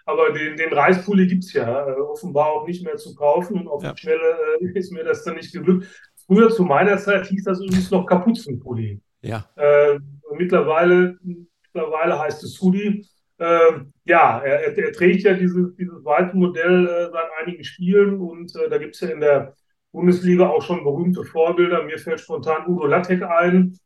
aber 0.06 0.32
den, 0.32 0.58
den 0.58 0.74
Reispulli 0.74 1.28
gibt 1.28 1.44
es 1.44 1.54
ja 1.54 1.88
äh, 1.88 1.92
offenbar 2.00 2.48
auch 2.48 2.66
nicht 2.66 2.84
mehr 2.84 2.98
zu 2.98 3.14
kaufen 3.14 3.60
und 3.60 3.68
auf 3.68 3.84
ja. 3.84 3.94
die 3.94 4.02
Schnelle 4.02 4.38
äh, 4.62 4.80
ist 4.80 4.92
mir 4.92 5.04
das 5.04 5.24
dann 5.26 5.36
nicht 5.36 5.54
geglückt. 5.54 5.88
Früher 6.26 6.50
zu 6.50 6.64
meiner 6.64 6.98
Zeit 6.98 7.28
hieß 7.28 7.44
das 7.44 7.60
übrigens 7.60 7.92
noch 7.92 8.06
Kapuzenpulli. 8.06 9.00
Ja. 9.22 9.50
Äh, 9.56 10.00
mittlerweile, 10.36 11.18
mittlerweile 11.22 12.20
heißt 12.20 12.44
es 12.44 12.62
Hoodie. 12.62 13.06
Äh, 13.38 13.82
ja, 14.06 14.40
er, 14.40 14.78
er, 14.78 14.92
trägt 14.94 15.24
ja 15.24 15.34
dieses, 15.34 15.76
dieses 15.76 16.04
weiße 16.04 16.36
Modell 16.36 16.88
äh, 16.88 17.12
seit 17.12 17.30
einigen 17.42 17.64
Spielen 17.64 18.20
und 18.20 18.56
äh, 18.56 18.70
da 18.70 18.78
gibt 18.78 18.96
es 18.96 19.02
ja 19.02 19.10
in 19.10 19.20
der 19.20 19.56
Bundesliga 19.92 20.48
auch 20.48 20.64
schon 20.64 20.84
berühmte 20.84 21.24
Vorbilder. 21.24 21.84
Mir 21.84 22.00
fällt 22.00 22.20
spontan 22.20 22.68
Udo 22.68 22.88
Lattek 22.88 23.24
ein, 23.24 23.78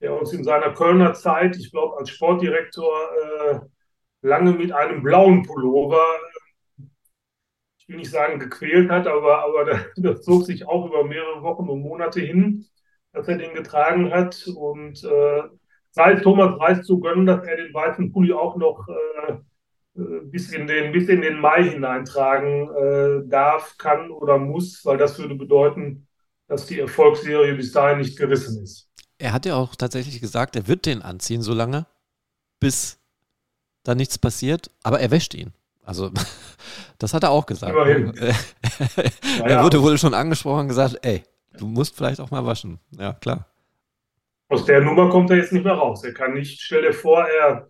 der 0.00 0.18
uns 0.18 0.32
in 0.32 0.44
seiner 0.44 0.72
Kölner 0.74 1.14
Zeit, 1.14 1.56
ich 1.56 1.70
glaube 1.70 1.98
als 1.98 2.10
Sportdirektor, 2.10 2.92
äh, 3.50 3.60
lange 4.22 4.52
mit 4.52 4.72
einem 4.72 5.02
blauen 5.02 5.42
Pullover, 5.42 6.04
ich 7.78 7.88
will 7.88 7.96
nicht 7.96 8.10
sagen 8.10 8.38
gequält 8.38 8.90
hat, 8.90 9.06
aber, 9.06 9.44
aber 9.44 9.64
das, 9.64 9.80
das 9.96 10.22
zog 10.22 10.44
sich 10.44 10.66
auch 10.66 10.86
über 10.86 11.04
mehrere 11.04 11.42
Wochen 11.42 11.68
und 11.68 11.80
Monate 11.80 12.20
hin, 12.20 12.66
dass 13.12 13.28
er 13.28 13.38
den 13.38 13.54
getragen 13.54 14.10
hat. 14.10 14.46
Und 14.46 15.02
äh, 15.04 15.42
sei 15.90 16.12
es 16.12 16.22
Thomas 16.22 16.58
Reis 16.60 16.86
zu 16.86 17.00
gönnen, 17.00 17.26
dass 17.26 17.44
er 17.44 17.56
den 17.56 17.74
weißen 17.74 18.12
Pulli 18.12 18.32
auch 18.32 18.56
noch 18.56 18.86
äh, 18.88 19.32
äh, 20.00 20.20
bis 20.24 20.52
in 20.52 20.66
den, 20.66 20.92
bis 20.92 21.08
in 21.08 21.22
den 21.22 21.40
Mai 21.40 21.64
hineintragen 21.64 22.70
äh, 22.74 23.28
darf, 23.28 23.76
kann 23.78 24.10
oder 24.10 24.38
muss, 24.38 24.84
weil 24.84 24.98
das 24.98 25.18
würde 25.18 25.34
bedeuten, 25.34 26.06
dass 26.46 26.66
die 26.66 26.80
Erfolgsserie 26.80 27.54
bis 27.54 27.72
dahin 27.72 27.98
nicht 27.98 28.18
gerissen 28.18 28.62
ist. 28.62 28.88
Er 29.18 29.32
hat 29.32 29.46
ja 29.46 29.56
auch 29.56 29.74
tatsächlich 29.76 30.20
gesagt, 30.20 30.56
er 30.56 30.66
wird 30.66 30.86
den 30.86 31.02
anziehen, 31.02 31.42
solange 31.42 31.86
bis 32.58 32.98
da 33.82 33.94
nichts 33.94 34.18
passiert, 34.18 34.70
aber 34.82 35.00
er 35.00 35.10
wäscht 35.10 35.34
ihn. 35.34 35.52
Also, 35.84 36.10
das 36.98 37.14
hat 37.14 37.24
er 37.24 37.30
auch 37.30 37.46
gesagt. 37.46 37.72
Immerhin. 37.72 38.14
er 39.42 39.50
ja. 39.50 39.62
wurde 39.62 39.82
wohl 39.82 39.98
schon 39.98 40.14
angesprochen 40.14 40.60
und 40.60 40.68
gesagt, 40.68 40.98
ey, 41.02 41.24
du 41.58 41.66
musst 41.66 41.96
vielleicht 41.96 42.20
auch 42.20 42.30
mal 42.30 42.44
waschen. 42.44 42.78
Ja, 42.98 43.12
klar. 43.14 43.46
Aus 44.48 44.64
der 44.64 44.80
Nummer 44.80 45.08
kommt 45.10 45.30
er 45.30 45.36
jetzt 45.36 45.52
nicht 45.52 45.64
mehr 45.64 45.74
raus. 45.74 46.02
Er 46.04 46.12
kann 46.12 46.34
nicht, 46.34 46.60
stell 46.60 46.82
dir 46.82 46.92
vor, 46.92 47.24
er 47.24 47.68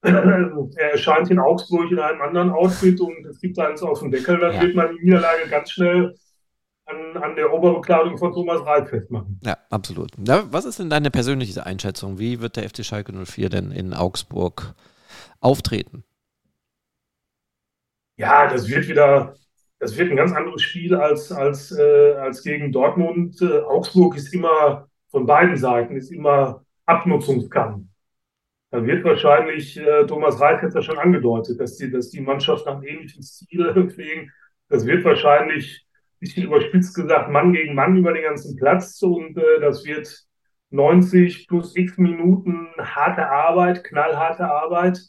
er 0.02 0.92
erscheint 0.92 1.30
in 1.30 1.40
Augsburg 1.40 1.90
in 1.90 1.98
einem 1.98 2.22
anderen 2.22 2.50
Outfit 2.50 3.00
und 3.00 3.26
es 3.26 3.40
gibt 3.40 3.58
eins 3.58 3.82
auf 3.82 3.98
dem 3.98 4.12
Deckel, 4.12 4.38
dann 4.38 4.54
ja. 4.54 4.62
wird 4.62 4.76
man 4.76 4.96
die 4.96 5.04
Niederlage 5.04 5.48
ganz 5.50 5.72
schnell 5.72 6.14
an, 6.86 7.16
an 7.22 7.34
der 7.34 7.52
Oberbekleidung 7.52 8.16
von 8.16 8.32
Thomas 8.32 8.64
Reif 8.64 8.88
festmachen. 8.88 9.40
Ja, 9.44 9.58
absolut. 9.70 10.12
Ja, 10.24 10.44
was 10.52 10.64
ist 10.64 10.78
denn 10.78 10.88
deine 10.88 11.10
persönliche 11.10 11.66
Einschätzung? 11.66 12.18
Wie 12.18 12.40
wird 12.40 12.56
der 12.56 12.68
FC 12.68 12.84
Schalke 12.84 13.12
04 13.12 13.48
denn 13.48 13.72
in 13.72 13.92
Augsburg 13.92 14.74
auftreten? 15.40 16.04
Ja, 18.16 18.48
das 18.48 18.68
wird 18.68 18.88
wieder, 18.88 19.34
das 19.78 19.96
wird 19.96 20.10
ein 20.10 20.16
ganz 20.16 20.32
anderes 20.32 20.62
Spiel 20.62 20.94
als, 20.94 21.30
als, 21.32 21.70
äh, 21.76 22.14
als 22.14 22.42
gegen 22.42 22.72
Dortmund. 22.72 23.40
Äh, 23.40 23.60
Augsburg 23.60 24.16
ist 24.16 24.34
immer 24.34 24.88
von 25.10 25.26
beiden 25.26 25.56
Seiten 25.56 25.96
ist 25.96 26.10
immer 26.10 26.64
Abnutzungskampf. 26.86 27.84
Da 28.70 28.84
wird 28.84 29.04
wahrscheinlich, 29.04 29.78
äh, 29.78 30.06
Thomas 30.06 30.40
Reif 30.40 30.60
hat 30.60 30.74
ja 30.74 30.82
schon 30.82 30.98
angedeutet, 30.98 31.58
dass 31.58 31.76
die, 31.76 31.90
dass 31.90 32.10
die 32.10 32.20
Mannschaft 32.20 32.66
nach 32.66 32.82
ähnlichen 32.82 33.22
Stil 33.22 33.88
pflegen. 33.90 34.30
Das 34.70 34.84
wird 34.84 35.02
wahrscheinlich, 35.02 35.86
ein 35.88 36.18
bisschen 36.20 36.44
überspitzt 36.44 36.94
gesagt, 36.94 37.30
Mann 37.30 37.54
gegen 37.54 37.74
Mann 37.74 37.96
über 37.96 38.12
den 38.12 38.24
ganzen 38.24 38.54
Platz 38.54 39.00
und 39.00 39.38
äh, 39.38 39.60
das 39.60 39.82
wird 39.86 40.26
90 40.68 41.48
plus 41.48 41.74
x 41.74 41.96
Minuten 41.96 42.68
harte 42.78 43.26
Arbeit, 43.30 43.82
knallharte 43.84 44.44
Arbeit. 44.44 45.00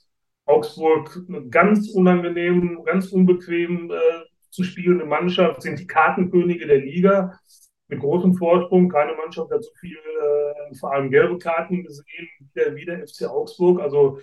Augsburg 0.46 1.20
ganz 1.52 1.90
unangenehm, 1.90 2.84
ganz 2.86 3.12
unbequem 3.12 3.92
äh, 3.92 4.29
zu 4.50 4.64
spielende 4.64 5.06
Mannschaft, 5.06 5.62
sind 5.62 5.80
die 5.80 5.88
Kartenkönige 5.88 6.68
der 6.68 6.80
Liga 6.80 7.40
mit 7.88 8.00
großem 8.00 8.36
Vorsprung. 8.36 8.90
Keine 8.90 9.16
Mannschaft 9.16 9.52
hat 9.52 9.64
so 9.64 9.72
viel, 9.80 9.98
äh, 9.98 10.76
vor 10.76 10.94
allem 10.94 11.12
gelbe 11.12 11.38
Karten 11.38 11.84
gesehen 11.84 12.28
wie 12.54 12.86
der, 12.86 13.06
FC 13.08 13.28
Augsburg. 13.28 13.82
Also 13.82 14.20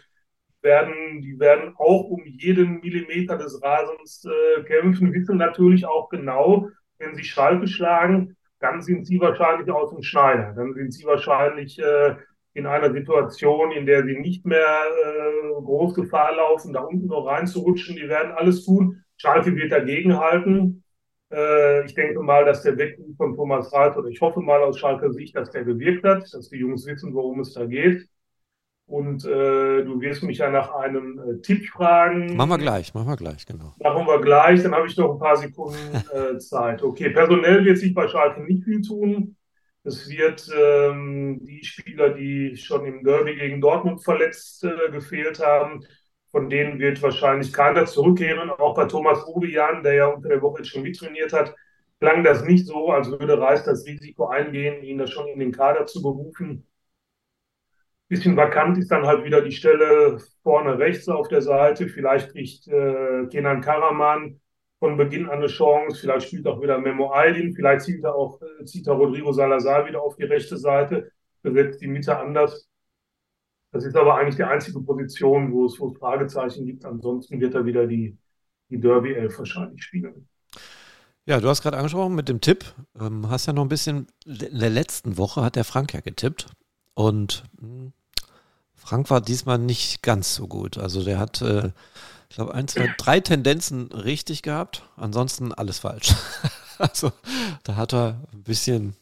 werden, 0.63 1.21
die 1.23 1.39
werden 1.39 1.75
auch 1.77 2.05
um 2.05 2.23
jeden 2.25 2.81
Millimeter 2.81 3.37
des 3.37 3.61
Rasens 3.63 4.25
äh, 4.25 4.63
kämpfen, 4.65 5.13
wissen 5.13 5.37
natürlich 5.37 5.87
auch 5.87 6.09
genau, 6.09 6.69
wenn 6.99 7.15
sie 7.15 7.25
Schalke 7.25 7.69
schlagen, 7.69 8.37
dann 8.59 8.83
sind 8.83 9.07
sie 9.07 9.21
wahrscheinlich 9.21 9.71
aus 9.71 9.91
dem 9.91 10.03
Schneider. 10.03 10.55
Dann 10.55 10.75
sind 10.75 10.93
sie 10.93 11.05
wahrscheinlich 11.05 11.79
äh, 11.79 12.17
in 12.55 12.67
einer 12.67 12.91
Situation, 12.93 13.71
in 13.73 13.87
der 13.87 14.05
sie 14.05 14.19
nicht 14.19 14.47
mehr 14.47 14.81
äh, 15.05 15.63
groß 15.63 15.95
Gefahr 15.95 16.35
laufen, 16.35 16.73
da 16.73 16.81
unten 16.81 17.07
noch 17.07 17.27
reinzurutschen. 17.27 17.97
Die 17.97 18.09
werden 18.09 18.33
alles 18.33 18.65
tun. 18.65 19.05
Schalke 19.17 19.55
wird 19.55 19.73
dagegenhalten. 19.73 20.85
Äh, 21.33 21.85
ich 21.87 21.95
denke 21.95 22.21
mal, 22.21 22.45
dass 22.45 22.63
der 22.63 22.77
Weckruf 22.79 23.17
von 23.17 23.35
Thomas 23.35 23.73
Reif, 23.73 23.97
oder 23.97 24.09
ich 24.09 24.21
hoffe 24.21 24.41
mal 24.41 24.63
aus 24.63 24.79
Schalker 24.79 25.13
Sicht, 25.13 25.35
dass 25.37 25.51
der 25.51 25.65
gewirkt 25.65 26.05
hat, 26.05 26.33
dass 26.33 26.49
die 26.49 26.59
Jungs 26.59 26.87
wissen, 26.87 27.15
worum 27.15 27.41
es 27.41 27.53
da 27.53 27.67
geht. 27.67 28.09
Und 28.87 29.25
äh, 29.25 29.83
du 29.83 30.01
wirst 30.01 30.23
mich 30.23 30.39
ja 30.39 30.49
nach 30.49 30.73
einem 30.73 31.19
äh, 31.19 31.43
Tipp 31.43 31.67
fragen. 31.71 32.37
Machen 32.37 32.51
wir 32.51 32.59
gleich, 32.59 32.95
machen 32.95 33.09
wir 33.09 33.17
gleich, 33.17 33.45
genau. 33.45 33.75
Machen 33.81 34.07
wir 34.07 34.21
gleich, 34.21 34.63
dann 34.63 34.75
habe 34.77 34.87
ich 34.87 34.97
noch 34.97 35.15
ein 35.15 35.19
paar 35.19 35.37
Sekunden 35.37 35.77
äh, 36.15 36.39
Zeit. 36.39 36.83
Okay, 36.85 37.11
personell 37.11 37.65
wird 37.65 37.79
sich 37.79 37.93
bei 37.93 38.07
Schalke 38.07 38.45
nicht 38.45 38.63
viel 38.63 38.81
tun. 38.83 39.37
Es 39.83 40.09
wird 40.09 40.49
ähm, 40.57 41.41
die 41.45 41.65
Spieler, 41.65 42.11
die 42.11 42.57
schon 42.57 42.87
im 42.87 43.03
Derby 43.03 43.35
gegen 43.35 43.61
Dortmund 43.61 44.05
verletzt 44.05 44.63
äh, 44.65 44.91
gefehlt 44.93 45.41
haben, 45.41 45.85
von 46.37 46.51
denen 46.51 46.79
wird 46.79 47.01
wahrscheinlich 47.01 47.51
keiner 47.51 47.87
zurückkehren. 47.87 48.51
Auch 48.51 48.75
bei 48.75 48.85
Thomas 48.85 49.27
Rubian, 49.27 49.83
der 49.83 49.95
ja 49.95 50.07
unter 50.09 50.29
der 50.29 50.43
Woche 50.43 50.59
jetzt 50.59 50.69
schon 50.69 50.83
mittrainiert 50.83 51.33
hat, 51.33 51.55
klang 51.99 52.25
das 52.25 52.45
nicht 52.45 52.67
so, 52.67 52.91
als 52.91 53.11
würde 53.11 53.41
Reis 53.41 53.65
das 53.65 53.87
Risiko 53.87 54.27
eingehen, 54.27 54.83
ihn 54.83 54.99
da 54.99 55.07
schon 55.07 55.29
in 55.29 55.39
den 55.39 55.51
Kader 55.51 55.87
zu 55.87 56.03
berufen. 56.03 56.67
Bisschen 58.09 58.37
vakant 58.37 58.77
ist 58.77 58.91
dann 58.91 59.07
halt 59.07 59.25
wieder 59.25 59.41
die 59.41 59.51
Stelle 59.51 60.19
vorne 60.43 60.79
rechts 60.79 61.09
auf 61.09 61.29
der 61.29 61.41
Seite. 61.41 61.89
Vielleicht 61.89 62.33
kriegt 62.33 62.69
äh, 62.69 63.27
Kenan 63.31 63.63
Karaman 63.63 64.39
von 64.79 64.99
Beginn 64.99 65.31
an 65.31 65.39
eine 65.39 65.47
Chance. 65.47 65.99
Vielleicht 65.99 66.27
spielt 66.27 66.47
auch 66.47 66.61
wieder 66.61 66.79
Memo 66.79 67.15
Aydin. 67.15 67.55
Vielleicht 67.55 67.87
zieht 67.87 68.05
er 68.05 68.15
auch 68.15 68.43
äh, 68.43 68.65
zieht 68.67 68.87
er 68.87 68.93
Rodrigo 68.93 69.33
Salazar 69.33 69.87
wieder 69.87 70.03
auf 70.03 70.17
die 70.17 70.25
rechte 70.25 70.59
Seite, 70.59 71.11
besetzt 71.41 71.81
die 71.81 71.89
Mitte 71.89 72.19
anders. 72.19 72.69
Das 73.73 73.85
ist 73.85 73.97
aber 73.97 74.17
eigentlich 74.17 74.37
die 74.37 74.45
einzige 74.45 74.81
Position, 74.81 75.53
wo 75.53 75.67
es, 75.67 75.79
wo 75.79 75.89
es 75.89 75.99
Fragezeichen 75.99 76.65
gibt. 76.65 76.85
Ansonsten 76.85 77.41
wird 77.41 77.55
er 77.55 77.65
wieder 77.65 77.87
die, 77.87 78.17
die 78.71 78.81
Derby 78.81 79.15
11 79.15 79.39
wahrscheinlich 79.39 79.83
spielen. 79.83 80.29
Ja, 81.27 81.41
du 81.41 81.49
hast 81.49 81.63
gerade 81.63 81.77
angesprochen 81.77 82.15
mit 82.15 82.29
dem 82.29 82.41
Tipp. 82.41 82.65
Ähm, 83.01 83.29
hast 83.29 83.47
ja 83.47 83.53
noch 83.53 83.63
ein 83.63 83.69
bisschen, 83.69 84.07
in 84.25 84.59
der 84.59 84.71
letzten 84.71 85.19
Woche 85.19 85.43
hat 85.43 85.57
der 85.57 85.65
Frank 85.65 85.93
ja 85.93 86.01
getippt. 86.01 86.47
Und 86.95 87.45
hm, 87.61 87.93
Frank 88.75 89.11
war 89.11 89.21
diesmal 89.21 89.59
nicht 89.59 90.03
ganz 90.03 90.37
so 90.37 90.47
gut. 90.47 90.79
Also 90.79 91.03
der 91.03 91.19
hat, 91.19 91.43
äh, 91.43 91.73
ich 92.31 92.37
glaube, 92.37 92.55
ein, 92.55 92.69
zwei, 92.69 92.95
drei 92.97 93.19
Tendenzen 93.21 93.91
richtig 93.91 94.43
gehabt. 94.43 94.85
Ansonsten 94.97 95.53
alles 95.53 95.81
falsch. 95.81 96.15
also 96.79 97.11
da 97.65 97.75
hat 97.75 97.93
er 97.93 98.23
ein 98.33 98.45
bisschen 98.45 98.95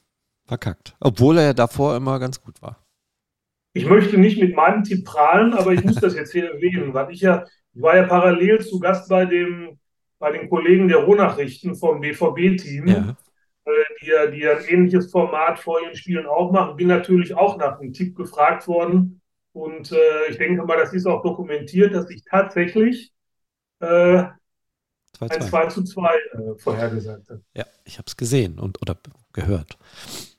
verkackt. 0.46 0.94
Obwohl 1.00 1.36
er 1.36 1.44
ja 1.44 1.52
davor 1.52 1.94
immer 1.94 2.18
ganz 2.18 2.40
gut 2.40 2.62
war. 2.62 2.83
Ich 3.74 3.86
möchte 3.86 4.16
nicht 4.18 4.40
mit 4.40 4.54
meinem 4.54 4.84
Tipp 4.84 5.04
prahlen, 5.04 5.52
aber 5.52 5.72
ich 5.72 5.82
muss 5.84 5.96
das 5.96 6.14
jetzt 6.14 6.30
hier 6.32 6.52
erwähnen, 6.52 6.94
weil 6.94 7.10
ich 7.12 7.20
ja, 7.20 7.44
ich 7.74 7.82
war 7.82 7.96
ja 7.96 8.06
parallel 8.06 8.64
zu 8.64 8.78
Gast 8.78 9.08
bei 9.08 9.26
dem, 9.26 9.78
bei 10.20 10.30
den 10.30 10.48
Kollegen 10.48 10.86
der 10.86 10.98
Rohnachrichten 10.98 11.74
vom 11.74 12.00
BVB-Team, 12.00 12.86
ja. 12.86 13.16
äh, 13.64 13.70
die, 14.00 14.06
ja, 14.06 14.26
die 14.28 14.38
ja 14.38 14.56
ein 14.56 14.64
ähnliches 14.68 15.10
Format 15.10 15.58
vor 15.58 15.82
ihren 15.82 15.96
Spielen 15.96 16.26
auch 16.26 16.52
machen. 16.52 16.76
Bin 16.76 16.86
natürlich 16.86 17.34
auch 17.34 17.58
nach 17.58 17.80
einem 17.80 17.92
Tipp 17.92 18.14
gefragt 18.14 18.68
worden. 18.68 19.20
Und 19.52 19.90
äh, 19.90 20.30
ich 20.30 20.38
denke 20.38 20.64
mal, 20.64 20.78
das 20.78 20.92
ist 20.92 21.06
auch 21.06 21.22
dokumentiert, 21.22 21.92
dass 21.94 22.08
ich 22.10 22.24
tatsächlich 22.24 23.12
äh, 23.80 24.24
2 25.14 25.30
ein 25.30 25.42
2 25.42 25.66
zu 25.66 25.82
2 25.82 26.14
äh, 26.14 26.58
vorhergesagt 26.58 27.28
habe. 27.28 27.42
Ja, 27.54 27.64
ich 27.84 27.98
habe 27.98 28.06
es 28.06 28.16
gesehen 28.16 28.60
und 28.60 28.80
oder 28.80 28.96
gehört. 29.32 29.78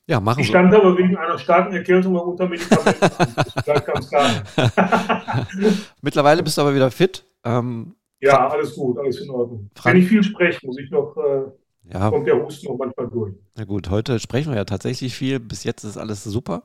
Ja, 0.08 0.20
machen 0.20 0.40
Ich 0.40 0.46
stand 0.46 0.72
aber 0.72 0.96
wegen 0.96 1.16
einer 1.16 1.38
starken 1.38 1.74
Erkältung 1.74 2.14
unter 2.16 2.48
Medikamenten. 2.48 3.00
ganz 3.86 4.08
klar. 4.08 4.30
Mittlerweile 6.02 6.42
bist 6.44 6.56
du 6.56 6.62
aber 6.62 6.74
wieder 6.74 6.90
fit. 6.92 7.24
Ähm, 7.44 7.96
ja, 8.20 8.48
alles 8.48 8.74
gut, 8.74 8.98
alles 8.98 9.20
in 9.20 9.30
Ordnung. 9.30 9.70
Frank 9.74 9.94
Wenn 9.96 10.02
ich 10.02 10.08
viel 10.08 10.22
spreche, 10.22 10.64
muss 10.64 10.78
ich 10.78 10.90
noch, 10.90 11.16
äh, 11.16 11.92
ja. 11.92 12.08
kommt 12.10 12.26
der 12.26 12.40
Husten 12.40 12.68
noch 12.68 12.78
manchmal 12.78 13.08
durch. 13.08 13.34
Na 13.56 13.64
gut, 13.64 13.90
heute 13.90 14.20
sprechen 14.20 14.50
wir 14.50 14.56
ja 14.56 14.64
tatsächlich 14.64 15.14
viel. 15.14 15.40
Bis 15.40 15.64
jetzt 15.64 15.82
ist 15.82 15.96
alles 15.96 16.22
super. 16.22 16.62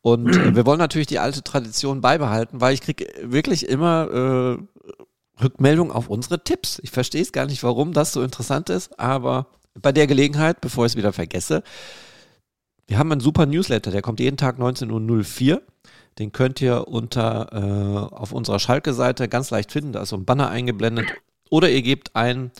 Und 0.00 0.28
äh, 0.28 0.54
wir 0.54 0.64
wollen 0.64 0.78
natürlich 0.78 1.08
die 1.08 1.18
alte 1.18 1.42
Tradition 1.42 2.00
beibehalten, 2.00 2.60
weil 2.60 2.74
ich 2.74 2.80
kriege 2.80 3.06
wirklich 3.22 3.68
immer 3.68 4.58
äh, 4.58 5.42
Rückmeldung 5.42 5.90
auf 5.90 6.08
unsere 6.08 6.44
Tipps. 6.44 6.80
Ich 6.84 6.92
verstehe 6.92 7.22
es 7.22 7.32
gar 7.32 7.46
nicht, 7.46 7.64
warum 7.64 7.92
das 7.92 8.12
so 8.12 8.22
interessant 8.22 8.70
ist, 8.70 8.98
aber 9.00 9.46
bei 9.80 9.92
der 9.92 10.06
Gelegenheit, 10.06 10.60
bevor 10.60 10.86
ich 10.86 10.92
es 10.92 10.96
wieder 10.96 11.12
vergesse, 11.12 11.62
Wir 12.88 12.98
haben 12.98 13.12
einen 13.12 13.20
super 13.20 13.44
Newsletter, 13.44 13.90
der 13.90 14.00
kommt 14.00 14.18
jeden 14.18 14.38
Tag 14.38 14.58
19.04 14.58 15.52
Uhr. 15.52 15.60
Den 16.18 16.32
könnt 16.32 16.62
ihr 16.62 16.88
unter 16.88 17.52
äh, 17.52 18.14
auf 18.14 18.32
unserer 18.32 18.58
Schalke-Seite 18.58 19.28
ganz 19.28 19.50
leicht 19.50 19.70
finden. 19.70 19.92
Da 19.92 20.00
ist 20.02 20.08
so 20.08 20.16
ein 20.16 20.24
Banner 20.24 20.48
eingeblendet. 20.48 21.04
Oder 21.50 21.70
ihr 21.70 21.82
gebt 21.82 22.16
ein 22.16 22.50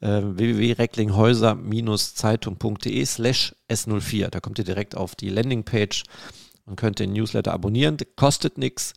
äh, 0.00 0.20
www.recklinghäuser-zeitung.de 0.22 3.06
slash 3.06 3.54
S04. 3.70 4.28
Da 4.28 4.40
kommt 4.40 4.58
ihr 4.58 4.64
direkt 4.64 4.98
auf 4.98 5.16
die 5.16 5.30
Landingpage 5.30 6.02
und 6.66 6.76
könnt 6.76 6.98
den 6.98 7.14
Newsletter 7.14 7.54
abonnieren. 7.54 7.96
Der 7.96 8.08
kostet 8.16 8.58
nichts. 8.58 8.92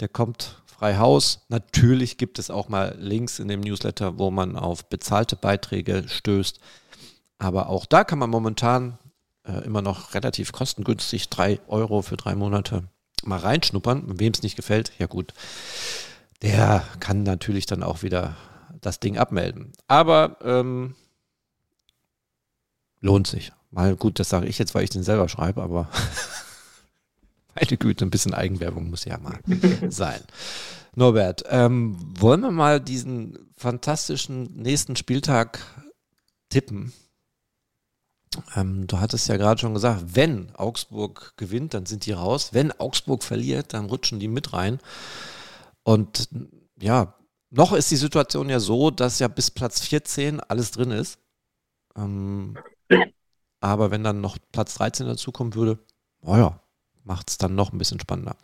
Der 0.00 0.08
kommt 0.08 0.62
frei 0.64 0.96
Haus. 0.96 1.44
Natürlich 1.50 2.16
gibt 2.16 2.38
es 2.38 2.50
auch 2.50 2.70
mal 2.70 2.96
Links 2.98 3.38
in 3.38 3.48
dem 3.48 3.60
Newsletter, 3.60 4.18
wo 4.18 4.30
man 4.30 4.56
auf 4.56 4.86
bezahlte 4.86 5.36
Beiträge 5.36 6.04
stößt. 6.06 6.58
Aber 7.38 7.68
auch 7.68 7.84
da 7.84 8.02
kann 8.02 8.18
man 8.18 8.30
momentan 8.30 8.96
äh, 9.44 9.64
immer 9.64 9.82
noch 9.82 10.14
relativ 10.14 10.52
kostengünstig 10.52 11.28
drei 11.28 11.60
Euro 11.66 12.02
für 12.02 12.16
drei 12.16 12.34
Monate 12.34 12.84
mal 13.24 13.38
reinschnuppern. 13.38 14.18
Wem 14.18 14.32
es 14.32 14.42
nicht 14.42 14.56
gefällt, 14.56 14.92
ja 14.98 15.06
gut, 15.06 15.32
der 16.42 16.84
kann 17.00 17.22
natürlich 17.22 17.66
dann 17.66 17.82
auch 17.82 18.02
wieder 18.02 18.36
das 18.80 19.00
Ding 19.00 19.18
abmelden. 19.18 19.72
Aber 19.86 20.38
ähm, 20.42 20.94
lohnt 23.00 23.26
sich. 23.26 23.52
Mal 23.70 23.96
gut, 23.96 24.18
das 24.18 24.28
sage 24.28 24.46
ich 24.46 24.58
jetzt, 24.58 24.74
weil 24.74 24.84
ich 24.84 24.90
den 24.90 25.02
selber 25.02 25.28
schreibe, 25.28 25.62
aber 25.62 25.88
meine 27.54 27.76
Güte, 27.76 28.04
ein 28.04 28.10
bisschen 28.10 28.34
Eigenwerbung 28.34 28.90
muss 28.90 29.04
ja 29.04 29.18
mal 29.18 29.40
sein. 29.88 30.20
Norbert, 30.94 31.44
ähm, 31.48 31.96
wollen 32.18 32.42
wir 32.42 32.50
mal 32.50 32.80
diesen 32.80 33.50
fantastischen 33.56 34.54
nächsten 34.56 34.94
Spieltag 34.94 35.60
tippen? 36.50 36.92
Ähm, 38.56 38.86
du 38.86 38.98
hattest 38.98 39.28
ja 39.28 39.36
gerade 39.36 39.60
schon 39.60 39.74
gesagt, 39.74 40.02
wenn 40.14 40.54
Augsburg 40.54 41.34
gewinnt, 41.36 41.74
dann 41.74 41.86
sind 41.86 42.06
die 42.06 42.12
raus. 42.12 42.50
Wenn 42.52 42.72
Augsburg 42.72 43.22
verliert, 43.22 43.74
dann 43.74 43.86
rutschen 43.86 44.20
die 44.20 44.28
mit 44.28 44.52
rein. 44.52 44.78
Und 45.82 46.28
ja, 46.80 47.14
noch 47.50 47.72
ist 47.72 47.90
die 47.90 47.96
Situation 47.96 48.48
ja 48.48 48.60
so, 48.60 48.90
dass 48.90 49.18
ja 49.18 49.28
bis 49.28 49.50
Platz 49.50 49.80
14 49.80 50.40
alles 50.40 50.70
drin 50.70 50.90
ist. 50.90 51.18
Ähm, 51.96 52.56
aber 53.60 53.90
wenn 53.90 54.04
dann 54.04 54.20
noch 54.20 54.38
Platz 54.52 54.74
13 54.74 55.06
dazukommen 55.06 55.54
würde, 55.54 55.78
oh 56.22 56.36
ja, 56.36 56.60
macht 57.04 57.30
es 57.30 57.38
dann 57.38 57.54
noch 57.54 57.72
ein 57.72 57.78
bisschen 57.78 58.00
spannender. 58.00 58.36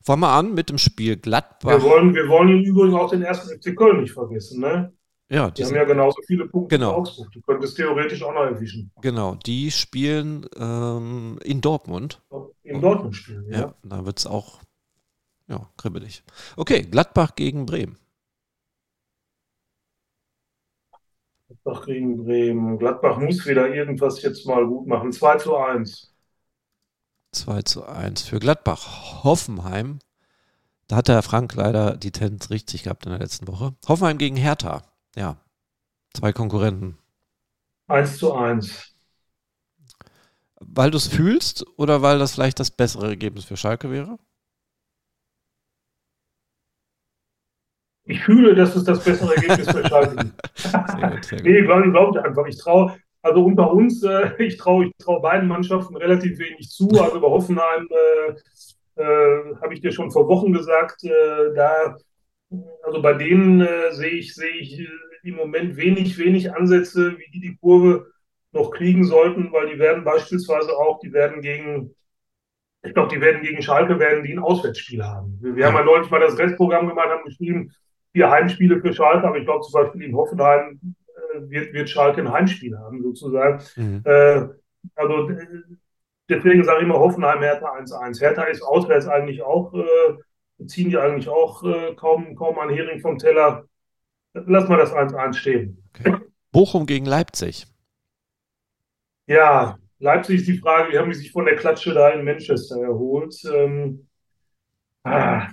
Fangen 0.00 0.22
wir 0.22 0.30
an 0.30 0.54
mit 0.54 0.68
dem 0.68 0.78
Spiel 0.78 1.16
Gladbach. 1.16 1.70
Wir 1.70 1.82
wollen, 1.82 2.14
wir 2.14 2.28
wollen 2.28 2.48
im 2.48 2.64
Übrigen 2.64 2.94
auch 2.94 3.10
den 3.10 3.22
ersten 3.22 3.48
FC 3.56 3.76
Köln 3.76 4.00
nicht 4.00 4.12
vergessen, 4.12 4.60
ne? 4.60 4.92
Ja, 5.32 5.50
die, 5.50 5.62
die 5.62 5.66
haben 5.66 5.74
ja 5.74 5.84
genauso 5.84 6.20
viele 6.26 6.46
Punkte 6.46 6.76
genau. 6.76 6.90
wie 6.90 6.94
Augsburg. 6.96 7.32
Du 7.32 7.40
könntest 7.40 7.76
theoretisch 7.76 8.22
auch 8.22 8.34
noch 8.34 8.44
erwischen. 8.44 8.90
Genau, 9.00 9.34
die 9.34 9.70
spielen 9.70 10.46
ähm, 10.58 11.38
in 11.42 11.62
Dortmund. 11.62 12.20
In 12.62 12.82
Dortmund 12.82 13.16
spielen, 13.16 13.50
ja. 13.50 13.58
ja 13.58 13.74
da 13.82 14.04
wird 14.04 14.18
es 14.18 14.26
auch 14.26 14.60
ja, 15.48 15.70
kribbelig. 15.78 16.22
Okay, 16.56 16.82
Gladbach 16.82 17.34
gegen 17.34 17.64
Bremen. 17.64 17.96
Gladbach 21.48 21.86
gegen 21.86 22.24
Bremen. 22.24 22.78
Gladbach 22.78 23.16
muss 23.16 23.46
wieder 23.46 23.74
irgendwas 23.74 24.20
jetzt 24.20 24.46
mal 24.46 24.66
gut 24.66 24.86
machen. 24.86 25.12
2 25.12 25.36
zu 25.38 25.56
1. 25.56 26.14
2 27.32 27.62
zu 27.62 27.86
1 27.86 28.20
für 28.20 28.38
Gladbach. 28.38 29.24
Hoffenheim. 29.24 30.00
Da 30.88 30.96
hat 30.96 31.08
der 31.08 31.22
Frank 31.22 31.54
leider 31.54 31.96
die 31.96 32.10
Tendenz 32.10 32.50
richtig 32.50 32.82
gehabt 32.82 33.06
in 33.06 33.12
der 33.12 33.20
letzten 33.20 33.48
Woche. 33.48 33.74
Hoffenheim 33.88 34.18
gegen 34.18 34.36
Hertha. 34.36 34.91
Ja. 35.16 35.36
Zwei 36.14 36.32
Konkurrenten. 36.32 36.98
1 37.88 38.18
zu 38.18 38.34
1. 38.34 38.94
Weil 40.60 40.90
du 40.90 40.96
es 40.96 41.08
fühlst 41.08 41.66
oder 41.76 42.02
weil 42.02 42.18
das 42.18 42.34
vielleicht 42.34 42.60
das 42.60 42.70
bessere 42.70 43.08
Ergebnis 43.08 43.44
für 43.44 43.56
Schalke 43.56 43.90
wäre? 43.90 44.18
Ich 48.04 48.20
fühle, 48.24 48.54
dass 48.54 48.74
es 48.74 48.84
das 48.84 49.02
bessere 49.04 49.34
Ergebnis 49.36 49.70
für 49.70 49.86
Schalke 49.86 50.16
ist. 50.24 51.32
nee, 51.42 51.58
ich 51.58 51.64
glaube 51.64 51.90
glaub 51.90 52.16
einfach. 52.16 52.46
Ich 52.46 52.58
traue, 52.58 52.96
also 53.22 53.44
unter 53.44 53.70
uns, 53.72 54.02
äh, 54.02 54.32
ich 54.38 54.56
traue 54.56 54.86
ich 54.86 54.92
trau 54.98 55.20
beiden 55.20 55.48
Mannschaften 55.48 55.96
relativ 55.96 56.38
wenig 56.38 56.68
zu. 56.70 56.88
Also 56.88 57.20
bei 57.20 57.28
Hoffenheim 57.28 57.88
äh, 57.90 59.00
äh, 59.00 59.56
habe 59.60 59.74
ich 59.74 59.80
dir 59.80 59.92
schon 59.92 60.10
vor 60.10 60.28
Wochen 60.28 60.52
gesagt, 60.52 61.04
äh, 61.04 61.54
da, 61.54 61.96
also 62.82 63.02
bei 63.02 63.14
denen 63.14 63.60
äh, 63.60 63.92
sehe 63.92 64.10
ich, 64.10 64.34
sehe 64.34 64.54
ich 64.54 64.80
äh, 64.80 64.88
im 65.22 65.36
Moment 65.36 65.76
wenig, 65.76 66.18
wenig 66.18 66.54
Ansätze, 66.54 67.16
wie 67.18 67.30
die 67.32 67.40
die 67.40 67.56
Kurve 67.56 68.06
noch 68.52 68.70
kriegen 68.70 69.04
sollten, 69.04 69.52
weil 69.52 69.70
die 69.72 69.78
werden 69.78 70.04
beispielsweise 70.04 70.72
auch, 70.76 71.00
die 71.00 71.12
werden 71.12 71.40
gegen 71.40 71.94
ich 72.84 72.94
glaube, 72.94 73.14
die 73.14 73.20
werden 73.20 73.42
gegen 73.42 73.62
Schalke 73.62 73.98
werden 73.98 74.24
die 74.24 74.32
ein 74.32 74.40
Auswärtsspiel 74.40 75.04
haben. 75.04 75.38
Wir, 75.40 75.54
wir 75.54 75.66
haben 75.66 75.76
ja 75.76 75.84
neulich 75.84 76.10
mal 76.10 76.20
das 76.20 76.38
Restprogramm 76.38 76.88
gemacht, 76.88 77.08
haben 77.08 77.24
geschrieben, 77.24 77.72
vier 78.12 78.30
Heimspiele 78.30 78.80
für 78.80 78.92
Schalke, 78.92 79.26
aber 79.26 79.38
ich 79.38 79.44
glaube 79.44 79.64
zum 79.64 79.80
Beispiel 79.80 80.02
in 80.02 80.16
Hoffenheim 80.16 80.80
äh, 80.82 81.50
wird, 81.50 81.72
wird 81.72 81.88
Schalke 81.88 82.20
ein 82.20 82.32
Heimspiel 82.32 82.76
haben, 82.76 83.02
sozusagen. 83.02 83.62
Mhm. 83.76 84.02
Äh, 84.04 84.48
also 84.96 85.30
deswegen 86.28 86.64
sage 86.64 86.80
ich 86.80 86.84
immer 86.84 86.98
Hoffenheim, 86.98 87.40
Hertha 87.40 87.72
1-1. 87.72 88.20
Hertha 88.20 88.42
ist 88.44 88.62
auswärts 88.62 89.06
eigentlich 89.06 89.42
auch, 89.42 89.72
äh, 89.74 90.14
ziehen 90.66 90.90
die 90.90 90.96
eigentlich 90.96 91.28
auch 91.28 91.62
äh, 91.64 91.94
kaum, 91.94 92.34
kaum 92.34 92.58
ein 92.58 92.70
Hering 92.70 93.00
vom 93.00 93.18
Teller. 93.18 93.64
Lass 94.34 94.68
mal 94.68 94.78
das 94.78 94.92
1-1 94.92 95.34
stehen. 95.34 95.82
Okay. 95.94 96.16
Bochum 96.52 96.86
gegen 96.86 97.06
Leipzig. 97.06 97.66
Ja, 99.26 99.78
Leipzig 99.98 100.40
ist 100.40 100.48
die 100.48 100.58
Frage, 100.58 100.92
wie 100.92 100.98
haben 100.98 101.10
die 101.10 101.16
sich 101.16 101.32
von 101.32 101.44
der 101.44 101.56
Klatsche 101.56 101.94
da 101.94 102.10
in 102.10 102.24
Manchester 102.24 102.80
erholt? 102.80 103.34
Ähm, 103.52 104.08
ah, 105.04 105.48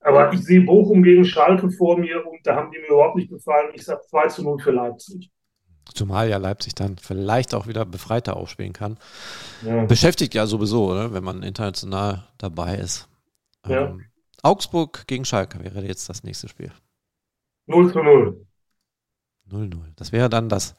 aber 0.00 0.32
ich 0.32 0.44
sehe 0.44 0.60
Bochum 0.60 1.02
gegen 1.02 1.24
Schalke 1.24 1.70
vor 1.70 1.98
mir 1.98 2.26
und 2.26 2.38
da 2.44 2.54
haben 2.54 2.70
die 2.70 2.78
mir 2.78 2.88
überhaupt 2.88 3.16
nicht 3.16 3.30
gefallen. 3.30 3.70
Ich 3.74 3.84
sage 3.84 4.00
2 4.08 4.28
zu 4.28 4.42
0 4.42 4.60
für 4.60 4.70
Leipzig. 4.70 5.30
Zumal 5.94 6.28
ja 6.28 6.36
Leipzig 6.36 6.74
dann 6.74 6.98
vielleicht 6.98 7.54
auch 7.54 7.66
wieder 7.66 7.84
befreiter 7.84 8.36
aufspielen 8.36 8.72
kann. 8.72 8.98
Ja. 9.62 9.86
Beschäftigt 9.86 10.34
ja 10.34 10.46
sowieso, 10.46 10.90
oder? 10.90 11.12
wenn 11.12 11.24
man 11.24 11.42
international 11.42 12.28
dabei 12.36 12.76
ist. 12.76 13.07
Ja. 13.68 13.86
Ähm, 13.88 14.04
Augsburg 14.42 15.06
gegen 15.06 15.24
Schalke 15.24 15.62
wäre 15.62 15.84
jetzt 15.84 16.08
das 16.08 16.22
nächste 16.22 16.48
Spiel. 16.48 16.70
0 17.66 17.92
zu 17.92 18.02
0. 18.02 18.46
0-0. 19.50 19.76
Das 19.96 20.12
wäre 20.12 20.28
dann 20.28 20.48
das 20.48 20.74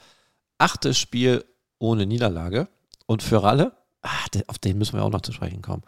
achte 0.57 0.93
Spiel 0.93 1.43
ohne 1.79 2.05
Niederlage. 2.05 2.67
Und 3.05 3.23
für 3.23 3.41
Ralle, 3.41 3.73
ach, 4.01 4.27
auf 4.47 4.59
den 4.59 4.77
müssen 4.77 4.97
wir 4.97 5.03
auch 5.03 5.11
noch 5.11 5.21
zu 5.21 5.31
sprechen 5.31 5.61
kommen, 5.61 5.83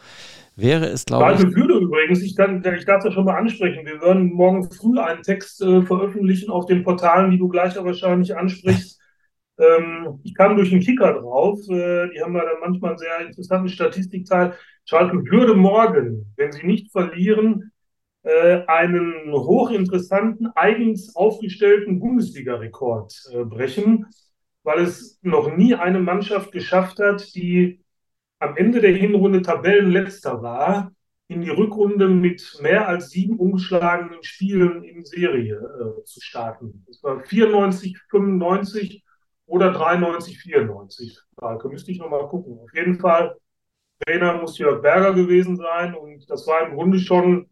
wäre 0.56 0.88
es, 0.88 1.06
glaube 1.06 1.34
ich. 1.34 1.42
Würde 1.56 1.76
übrigens, 1.76 2.22
ich, 2.22 2.36
kann, 2.36 2.64
ich 2.76 2.86
darf 2.86 3.04
das 3.04 3.14
schon 3.14 3.26
mal 3.26 3.38
ansprechen. 3.38 3.86
Wir 3.86 4.02
werden 4.02 4.34
morgen 4.34 4.72
früh 4.72 5.00
einen 5.00 5.22
Text 5.22 5.62
äh, 5.62 5.84
veröffentlichen 5.84 6.50
auf 6.50 6.66
den 6.66 6.84
Portalen, 6.84 7.32
die 7.32 7.38
du 7.38 7.48
gleich 7.48 7.78
aber 7.78 7.88
wahrscheinlich 7.88 8.36
ansprichst. 8.36 9.01
Ähm, 9.62 10.19
ich 10.24 10.34
kam 10.34 10.56
durch 10.56 10.71
den 10.71 10.82
Kicker 10.82 11.13
drauf. 11.13 11.60
Äh, 11.69 12.10
die 12.10 12.21
haben 12.21 12.34
dann 12.34 12.45
manchmal 12.60 12.91
einen 12.91 13.00
sehr 13.00 13.26
interessanten 13.28 13.69
Statistikteil. 13.69 14.56
Schalke 14.86 15.24
würde 15.26 15.54
morgen, 15.54 16.34
wenn 16.36 16.52
sie 16.52 16.65
nicht 16.65 16.91
verlieren, 16.91 17.71
äh, 18.24 18.63
einen 18.67 19.32
hochinteressanten, 19.32 20.52
eigens 20.56 21.15
aufgestellten 21.15 22.00
Bundesliga-Rekord 22.00 23.13
äh, 23.34 23.43
brechen, 23.45 24.08
weil 24.63 24.80
es 24.80 25.19
noch 25.21 25.56
nie 25.56 25.76
eine 25.76 26.00
Mannschaft 26.00 26.52
geschafft 26.52 27.00
hat, 27.00 27.34
die 27.36 27.82
am 28.39 28.58
Ende 28.58 28.82
der 28.82 28.95
Hinrunde 28.95 29.43
Tabellenletzter 29.43 30.41
war, 30.41 30.91
in 31.28 31.41
die 31.41 31.50
Rückrunde 31.50 32.10
mit 32.10 32.60
mehr 32.62 32.88
als 32.88 33.10
sieben 33.10 33.38
ungeschlagenen 33.38 34.24
Spielen 34.24 34.84
in 34.84 35.06
Serie 35.06 35.56
äh, 35.56 36.04
zu 36.04 36.19
starten. 36.19 36.84
Das 36.88 37.02
war 37.04 37.24
94, 37.24 37.97
95 38.10 39.04
oder 39.52 39.74
93, 39.74 40.40
94. 40.40 41.20
Da 41.36 41.58
müsste 41.66 41.92
ich 41.92 42.00
nochmal 42.00 42.28
gucken. 42.30 42.58
Auf 42.60 42.74
jeden 42.74 43.00
Fall, 43.00 43.36
Trainer 44.06 44.40
muss 44.40 44.58
Jörg 44.58 44.82
Berger 44.82 45.14
gewesen 45.14 45.58
sein 45.58 45.94
und 45.94 46.30
das 46.30 46.48
war 46.48 46.66
im 46.68 46.76
Grunde 46.76 47.00
schon 47.00 47.50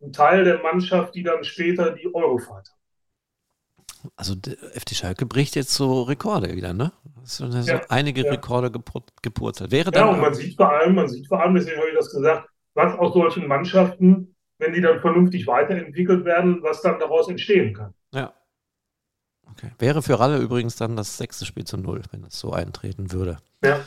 ein 0.00 0.12
Teil 0.12 0.44
der 0.44 0.62
Mannschaft, 0.62 1.14
die 1.14 1.22
dann 1.22 1.44
später 1.44 1.90
die 1.90 2.12
Eurofahrt 2.12 2.70
hat. 2.70 4.10
Also 4.16 4.34
FD 4.72 4.94
Schalke 4.94 5.26
bricht 5.26 5.54
jetzt 5.54 5.74
so 5.74 6.02
Rekorde 6.02 6.56
wieder, 6.56 6.72
ne? 6.72 6.90
So, 7.22 7.44
ja, 7.44 7.82
einige 7.88 8.24
ja. 8.24 8.32
Rekorde 8.32 8.70
gepurzelt. 8.70 9.70
Wäre 9.70 9.92
ja, 9.94 10.06
und 10.06 10.20
man 10.20 10.34
sieht 10.34 10.56
vor 10.56 10.72
allem, 10.72 10.94
man 10.94 11.08
sieht 11.08 11.28
vor 11.28 11.40
allem, 11.40 11.54
deswegen 11.54 11.78
habe 11.78 11.90
ich 11.90 11.96
das 11.96 12.10
gesagt, 12.10 12.48
was 12.74 12.98
aus 12.98 13.12
solchen 13.12 13.46
Mannschaften, 13.46 14.34
wenn 14.58 14.72
die 14.72 14.80
dann 14.80 15.00
vernünftig 15.00 15.46
weiterentwickelt 15.46 16.24
werden, 16.24 16.62
was 16.62 16.80
dann 16.80 16.98
daraus 16.98 17.28
entstehen 17.28 17.74
kann. 17.74 17.94
Ja. 18.12 18.32
Okay. 19.52 19.70
Wäre 19.78 20.02
für 20.02 20.18
Ralle 20.18 20.38
übrigens 20.38 20.76
dann 20.76 20.96
das 20.96 21.16
sechste 21.16 21.46
Spiel 21.46 21.64
zu 21.64 21.76
null, 21.76 22.02
wenn 22.10 22.24
es 22.24 22.38
so 22.38 22.52
eintreten 22.52 23.12
würde. 23.12 23.38
Ja. 23.62 23.84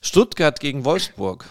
Stuttgart 0.00 0.60
gegen 0.60 0.84
Wolfsburg. 0.84 1.46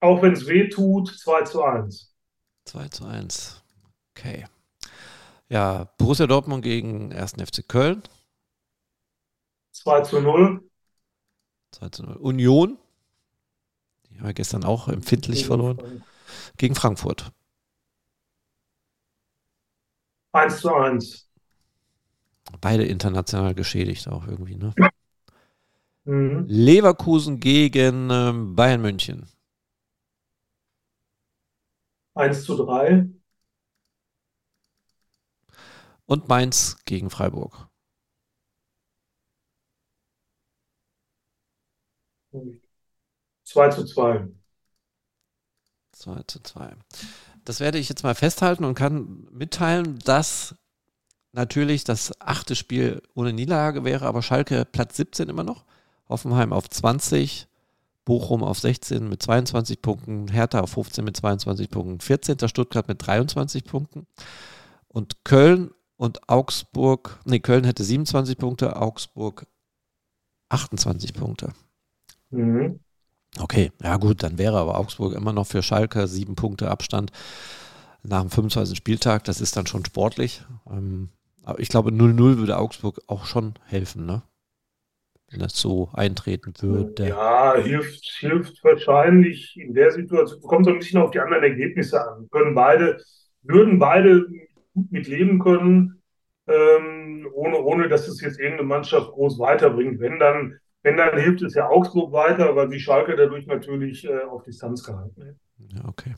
Auch 0.00 0.20
wenn 0.22 0.32
es 0.32 0.46
weh 0.46 0.68
tut, 0.68 1.16
2 1.16 1.42
zu 1.42 1.62
1. 1.62 2.12
2 2.64 2.88
zu 2.88 3.04
1. 3.04 3.62
Okay. 4.16 4.46
Ja, 5.48 5.84
Borussia 5.98 6.26
Dortmund 6.26 6.62
gegen 6.62 7.12
1. 7.12 7.34
FC 7.34 7.68
Köln. 7.68 8.02
2 9.72 10.00
zu 10.02 10.20
0. 10.20 10.68
2 11.72 11.88
zu 11.90 12.02
0. 12.02 12.16
Union, 12.16 12.78
die 14.08 14.18
haben 14.18 14.26
wir 14.26 14.34
gestern 14.34 14.64
auch 14.64 14.88
empfindlich 14.88 15.40
Gegen 15.40 15.46
verloren. 15.46 15.76
Frankfurt. 15.78 16.56
Gegen 16.56 16.74
Frankfurt. 16.74 17.32
1 20.32 20.60
zu 20.60 20.74
1. 20.74 21.28
Beide 22.60 22.84
international 22.84 23.54
geschädigt 23.54 24.08
auch 24.08 24.26
irgendwie, 24.26 24.56
ne? 24.56 24.74
Mhm. 26.04 26.46
Leverkusen 26.48 27.38
gegen 27.38 28.10
äh, 28.10 28.32
Bayern 28.34 28.82
München. 28.82 29.28
1 32.14 32.44
zu 32.44 32.56
3. 32.56 33.08
Und 36.06 36.28
Mainz 36.28 36.76
gegen 36.84 37.08
Freiburg. 37.08 37.68
2 43.44 43.68
zu 43.68 43.84
2. 43.84 44.28
2 45.92 46.22
zu 46.26 46.40
2. 46.42 46.74
Das 47.44 47.60
werde 47.60 47.78
ich 47.78 47.88
jetzt 47.88 48.04
mal 48.04 48.14
festhalten 48.14 48.64
und 48.64 48.74
kann 48.74 49.26
mitteilen, 49.32 49.98
dass 50.04 50.54
natürlich 51.32 51.84
das 51.84 52.12
achte 52.20 52.54
Spiel 52.54 53.02
ohne 53.14 53.32
Niederlage 53.32 53.84
wäre, 53.84 54.06
aber 54.06 54.22
Schalke 54.22 54.64
Platz 54.64 54.96
17 54.96 55.28
immer 55.28 55.44
noch. 55.44 55.64
Hoffenheim 56.08 56.52
auf 56.52 56.68
20, 56.68 57.48
Bochum 58.04 58.42
auf 58.42 58.58
16 58.58 59.08
mit 59.08 59.22
22 59.22 59.80
Punkten, 59.80 60.28
Hertha 60.28 60.60
auf 60.60 60.70
15 60.70 61.04
mit 61.04 61.16
22 61.16 61.70
Punkten, 61.70 62.00
14. 62.00 62.48
Stuttgart 62.48 62.88
mit 62.88 63.06
23 63.06 63.64
Punkten 63.64 64.06
und 64.88 65.24
Köln 65.24 65.70
und 65.96 66.28
Augsburg, 66.28 67.20
nee, 67.24 67.38
Köln 67.38 67.64
hätte 67.64 67.84
27 67.84 68.36
Punkte, 68.36 68.76
Augsburg 68.76 69.46
28 70.48 71.14
Punkte. 71.14 71.52
Mhm. 72.30 72.80
Okay, 73.38 73.72
ja 73.82 73.96
gut, 73.96 74.22
dann 74.22 74.36
wäre 74.38 74.58
aber 74.58 74.78
Augsburg 74.78 75.14
immer 75.14 75.32
noch 75.32 75.46
für 75.46 75.62
Schalke 75.62 76.06
sieben 76.06 76.34
Punkte 76.36 76.70
Abstand 76.70 77.12
nach 78.02 78.20
dem 78.20 78.30
25. 78.30 78.76
Spieltag. 78.76 79.24
Das 79.24 79.40
ist 79.40 79.56
dann 79.56 79.66
schon 79.66 79.84
sportlich. 79.84 80.44
Ähm, 80.70 81.08
aber 81.44 81.60
ich 81.60 81.68
glaube, 81.68 81.90
0-0 81.90 82.38
würde 82.38 82.58
Augsburg 82.58 83.00
auch 83.06 83.26
schon 83.26 83.54
helfen, 83.66 84.06
ne? 84.06 84.22
Wenn 85.30 85.40
das 85.40 85.58
so 85.58 85.88
eintreten 85.94 86.52
würde. 86.60 87.08
Ja, 87.08 87.56
hilft, 87.56 88.04
hilft 88.20 88.62
wahrscheinlich 88.64 89.56
in 89.56 89.74
der 89.74 89.90
Situation. 89.90 90.42
Kommt 90.42 90.66
so 90.66 90.72
ein 90.72 90.78
bisschen 90.78 91.00
auf 91.00 91.10
die 91.10 91.20
anderen 91.20 91.42
Ergebnisse 91.42 92.06
an. 92.06 92.28
Können 92.30 92.54
beide, 92.54 93.02
würden 93.42 93.78
beide 93.78 94.26
gut 94.74 94.92
mit 94.92 95.08
leben 95.08 95.38
können, 95.38 96.02
ähm, 96.46 97.28
ohne, 97.32 97.56
ohne 97.62 97.88
dass 97.88 98.08
es 98.08 98.20
jetzt 98.20 98.38
irgendeine 98.38 98.68
Mannschaft 98.68 99.10
groß 99.12 99.38
weiterbringt. 99.38 100.00
Wenn 100.00 100.18
dann, 100.18 100.58
wenn 100.82 100.96
dann 100.96 101.18
hilft 101.18 101.42
es 101.42 101.54
ja 101.54 101.68
Augsburg 101.68 102.12
weiter, 102.12 102.56
weil 102.56 102.68
die 102.68 102.80
Schalke 102.80 103.16
dadurch 103.16 103.46
natürlich 103.46 104.04
äh, 104.04 104.22
auf 104.22 104.42
Distanz 104.42 104.82
gehalten 104.82 105.16
wird. 105.16 105.36
Ja, 105.72 105.88
okay. 105.88 106.16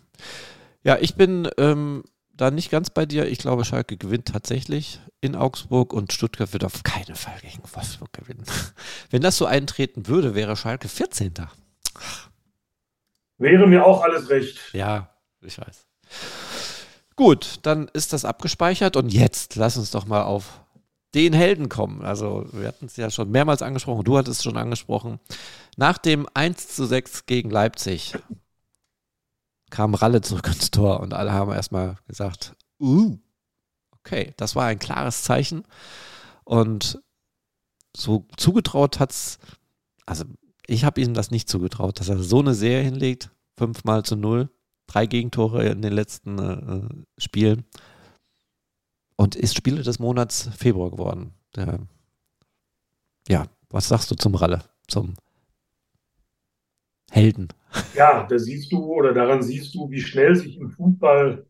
Ja, 0.82 0.98
ich 1.00 1.14
bin 1.16 1.48
ähm, 1.58 2.04
da 2.32 2.50
nicht 2.50 2.70
ganz 2.70 2.90
bei 2.90 3.06
dir. 3.06 3.26
Ich 3.26 3.38
glaube, 3.38 3.64
Schalke 3.64 3.96
gewinnt 3.96 4.28
tatsächlich 4.28 5.00
in 5.20 5.36
Augsburg 5.36 5.92
und 5.92 6.12
Stuttgart 6.12 6.52
wird 6.52 6.64
auf 6.64 6.82
keinen 6.82 7.14
Fall 7.14 7.38
gegen 7.40 7.62
Wolfsburg 7.72 8.12
gewinnen. 8.12 8.44
Wenn 9.10 9.22
das 9.22 9.36
so 9.36 9.46
eintreten 9.46 10.08
würde, 10.08 10.34
wäre 10.34 10.56
Schalke 10.56 10.88
14. 10.88 11.34
Wäre 13.38 13.66
mir 13.66 13.84
auch 13.84 14.02
alles 14.02 14.30
recht. 14.30 14.58
Ja, 14.72 15.10
ich 15.42 15.58
weiß. 15.58 15.86
Gut, 17.16 17.60
dann 17.62 17.88
ist 17.92 18.12
das 18.12 18.24
abgespeichert 18.24 18.96
und 18.96 19.12
jetzt 19.12 19.56
lass 19.56 19.76
uns 19.76 19.90
doch 19.90 20.06
mal 20.06 20.22
auf 20.22 20.63
den 21.14 21.32
Helden 21.32 21.68
kommen. 21.68 22.02
Also, 22.02 22.46
wir 22.52 22.68
hatten 22.68 22.86
es 22.86 22.96
ja 22.96 23.10
schon 23.10 23.30
mehrmals 23.30 23.62
angesprochen, 23.62 24.04
du 24.04 24.18
hattest 24.18 24.38
es 24.38 24.44
schon 24.44 24.56
angesprochen. 24.56 25.20
Nach 25.76 25.98
dem 25.98 26.28
1 26.34 26.68
zu 26.68 26.84
6 26.84 27.26
gegen 27.26 27.50
Leipzig 27.50 28.14
kam 29.70 29.94
Ralle 29.94 30.20
zurück 30.20 30.46
ins 30.46 30.70
Tor 30.70 31.00
und 31.00 31.14
alle 31.14 31.32
haben 31.32 31.52
erstmal 31.52 31.96
gesagt, 32.06 32.54
uh, 32.80 33.18
okay, 33.92 34.34
das 34.36 34.54
war 34.54 34.66
ein 34.66 34.78
klares 34.78 35.22
Zeichen. 35.22 35.64
Und 36.44 37.00
so 37.96 38.26
zugetraut 38.36 39.00
hat 39.00 39.12
es, 39.12 39.38
also 40.06 40.24
ich 40.66 40.84
habe 40.84 41.00
ihm 41.00 41.14
das 41.14 41.30
nicht 41.30 41.48
zugetraut, 41.48 42.00
dass 42.00 42.08
er 42.08 42.22
so 42.22 42.40
eine 42.40 42.54
Serie 42.54 42.84
hinlegt, 42.84 43.30
fünfmal 43.56 44.04
zu 44.04 44.16
null, 44.16 44.50
drei 44.86 45.06
Gegentore 45.06 45.66
in 45.66 45.82
den 45.82 45.92
letzten 45.92 46.38
äh, 46.38 46.88
Spielen 47.18 47.64
und 49.16 49.36
ist 49.36 49.56
Spieler 49.56 49.82
des 49.82 49.98
Monats 49.98 50.50
Februar 50.56 50.90
geworden. 50.90 51.34
Der, 51.56 51.80
ja, 53.28 53.46
was 53.70 53.88
sagst 53.88 54.10
du 54.10 54.14
zum 54.14 54.34
Ralle, 54.34 54.64
zum 54.88 55.14
Helden? 57.10 57.48
ja, 57.94 58.24
da 58.24 58.38
siehst 58.38 58.72
du 58.72 58.84
oder 58.84 59.12
daran 59.12 59.42
siehst 59.42 59.74
du, 59.74 59.90
wie 59.90 60.00
schnell 60.00 60.34
sich 60.36 60.58
im 60.58 60.70
Fußball 60.70 61.46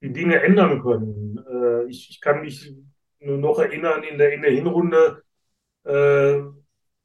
die 0.00 0.12
Dinge 0.12 0.42
ändern 0.42 0.82
können. 0.82 1.38
Äh, 1.48 1.84
ich, 1.88 2.10
ich, 2.10 2.20
kann 2.20 2.42
mich 2.42 2.74
nur 3.20 3.38
noch 3.38 3.58
erinnern, 3.58 4.02
in 4.02 4.18
der, 4.18 4.32
in 4.32 4.42
der 4.42 4.50
Hinrunde 4.50 5.22
äh, 5.84 6.40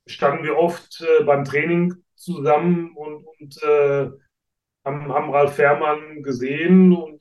standen 0.07 0.43
wir 0.43 0.57
oft 0.57 1.01
äh, 1.01 1.23
beim 1.23 1.43
Training 1.43 1.93
zusammen 2.15 2.95
und, 2.95 3.25
und 3.25 3.63
äh, 3.63 4.09
haben, 4.83 5.13
haben 5.13 5.31
Ralf 5.31 5.55
Fährmann 5.55 6.23
gesehen 6.23 6.93
und, 6.93 7.16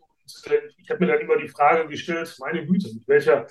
ich 0.79 0.91
habe 0.91 1.05
mir 1.05 1.13
dann 1.13 1.21
immer 1.21 1.37
die 1.37 1.49
Frage 1.49 1.89
gestellt, 1.89 2.35
meine 2.41 2.67
Güte, 2.67 2.93
mit 2.93 3.07
welcher, 3.09 3.47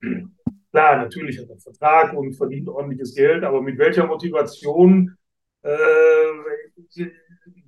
klar, 0.70 0.96
natürlich 0.96 1.38
hat 1.38 1.48
er 1.48 1.58
Vertrag 1.58 2.12
und 2.14 2.34
verdient 2.34 2.68
ordentliches 2.68 3.14
Geld, 3.14 3.44
aber 3.44 3.60
mit 3.62 3.78
welcher 3.78 4.06
Motivation 4.06 5.16
äh, 5.62 5.70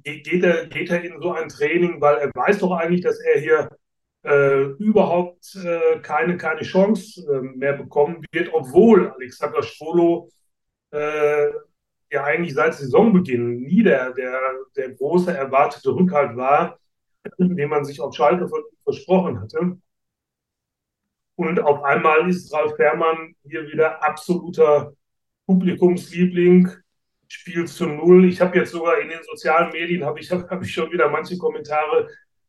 geht, 0.05 0.45
er, 0.45 0.67
geht 0.67 0.91
er 0.91 1.03
in 1.03 1.21
so 1.21 1.33
ein 1.33 1.49
Training, 1.49 2.01
weil 2.01 2.19
er 2.19 2.31
weiß 2.35 2.59
doch 2.59 2.73
eigentlich, 2.73 3.03
dass 3.03 3.21
er 3.21 3.41
hier 3.41 3.71
äh, 4.23 4.63
überhaupt 4.79 5.57
äh, 5.57 5.99
keine, 6.01 6.37
keine 6.37 6.63
Chance 6.63 7.23
äh, 7.31 7.41
mehr 7.57 7.75
bekommen 7.75 8.25
wird, 8.33 8.51
obwohl 8.53 9.11
Alexander 9.11 9.63
Schwolo 9.63 10.31
äh, 10.91 11.49
ja 12.13 12.25
eigentlich 12.25 12.55
seit 12.55 12.75
Saisonbeginn 12.75 13.63
nie 13.63 13.83
der, 13.83 14.13
der, 14.13 14.41
der 14.77 14.91
große 14.95 15.33
erwartete 15.37 15.95
Rückhalt 15.95 16.37
war, 16.37 16.79
den 17.39 17.69
man 17.69 17.85
sich 17.85 18.01
auf 18.01 18.15
Schalke 18.15 18.49
versprochen 18.85 19.41
hatte. 19.41 19.79
Und 21.37 21.61
auf 21.61 21.83
einmal 21.85 22.29
ist 22.29 22.53
Ralf 22.53 22.77
Fährmann 22.77 23.35
hier 23.45 23.67
wieder 23.67 24.03
absoluter 24.03 24.93
Publikumsliebling, 25.47 26.71
Spiel 27.29 27.67
zu 27.67 27.87
null. 27.87 28.25
Ich 28.27 28.41
habe 28.41 28.59
jetzt 28.59 28.73
sogar 28.73 29.01
in 29.01 29.09
den 29.09 29.23
sozialen 29.23 29.73
Medien, 29.73 30.05
habe 30.05 30.21
ich, 30.21 30.31
hab 30.33 30.63
ich 30.63 30.73
schon 30.73 30.93
wieder 30.93 31.09
manche 31.09 31.39
Kommentare 31.39 32.09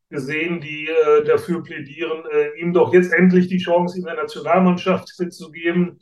gesehen, 0.10 0.60
die 0.60 0.88
äh, 0.88 1.24
dafür 1.24 1.64
plädieren, 1.64 2.24
äh, 2.32 2.60
ihm 2.60 2.74
doch 2.74 2.94
jetzt 2.94 3.14
endlich 3.14 3.48
die 3.48 3.60
Chance 3.60 3.98
in 3.98 4.04
der 4.04 4.16
Nationalmannschaft 4.16 5.08
zu 5.08 5.52
geben. 5.52 6.00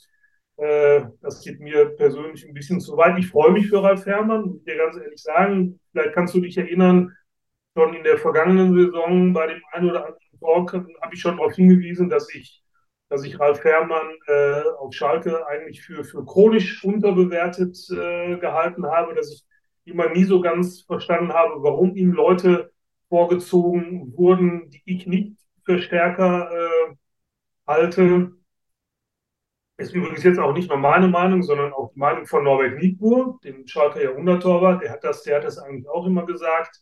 Äh, 0.57 1.03
das 1.21 1.41
geht 1.41 1.59
mir 1.59 1.89
persönlich 1.95 2.45
ein 2.47 2.53
bisschen 2.53 2.81
zu 2.81 2.97
weit. 2.97 3.19
Ich 3.19 3.27
freue 3.27 3.51
mich 3.51 3.69
für 3.69 3.83
Ralf 3.83 4.05
Herrmann, 4.05 4.45
muss 4.45 4.57
ich 4.57 4.63
dir 4.63 4.77
ganz 4.77 4.97
ehrlich 4.97 5.21
sagen. 5.21 5.79
Vielleicht 5.91 6.13
kannst 6.13 6.33
du 6.33 6.41
dich 6.41 6.57
erinnern, 6.57 7.15
schon 7.75 7.93
in 7.93 8.03
der 8.03 8.17
vergangenen 8.17 8.73
Saison 8.73 9.33
bei 9.33 9.47
dem 9.47 9.61
einen 9.71 9.89
oder 9.89 10.05
anderen 10.05 10.39
Talk 10.39 10.73
habe 10.73 11.13
ich 11.13 11.21
schon 11.21 11.37
darauf 11.37 11.53
hingewiesen, 11.53 12.09
dass 12.09 12.33
ich 12.33 12.63
dass 13.09 13.23
ich 13.23 13.39
Ralf 13.39 13.63
Herrmann 13.63 14.15
äh, 14.27 14.61
auf 14.77 14.93
Schalke 14.93 15.45
eigentlich 15.47 15.81
für, 15.81 16.03
für 16.03 16.23
chronisch 16.25 16.83
unterbewertet 16.83 17.75
äh, 17.89 18.37
gehalten 18.37 18.85
habe, 18.85 19.15
dass 19.15 19.31
ich 19.31 19.43
immer 19.91 20.09
nie 20.09 20.23
so 20.23 20.41
ganz 20.41 20.81
verstanden 20.81 21.33
habe, 21.33 21.55
warum 21.63 21.95
ihm 21.95 22.11
Leute 22.11 22.71
vorgezogen 23.09 24.13
wurden, 24.15 24.69
die 24.69 24.81
ich 24.85 25.07
nicht 25.07 25.37
für 25.65 25.79
stärker 25.79 26.51
äh, 26.51 26.95
halte. 27.65 28.31
Ist 29.77 29.95
übrigens 29.95 30.23
jetzt 30.23 30.39
auch 30.39 30.53
nicht 30.53 30.69
nur 30.69 30.77
meine 30.77 31.07
Meinung, 31.07 31.41
sondern 31.41 31.73
auch 31.73 31.91
die 31.93 31.99
Meinung 31.99 32.27
von 32.27 32.43
Norbert 32.43 32.77
Nietbuhr, 32.77 33.39
dem 33.43 33.65
Schalker 33.65 34.03
Jahrhunderttorwart. 34.03 34.83
Der 34.83 34.91
hat 34.91 35.03
das, 35.03 35.23
der 35.23 35.37
hat 35.37 35.45
das 35.45 35.57
eigentlich 35.57 35.87
auch 35.89 36.05
immer 36.05 36.25
gesagt. 36.25 36.81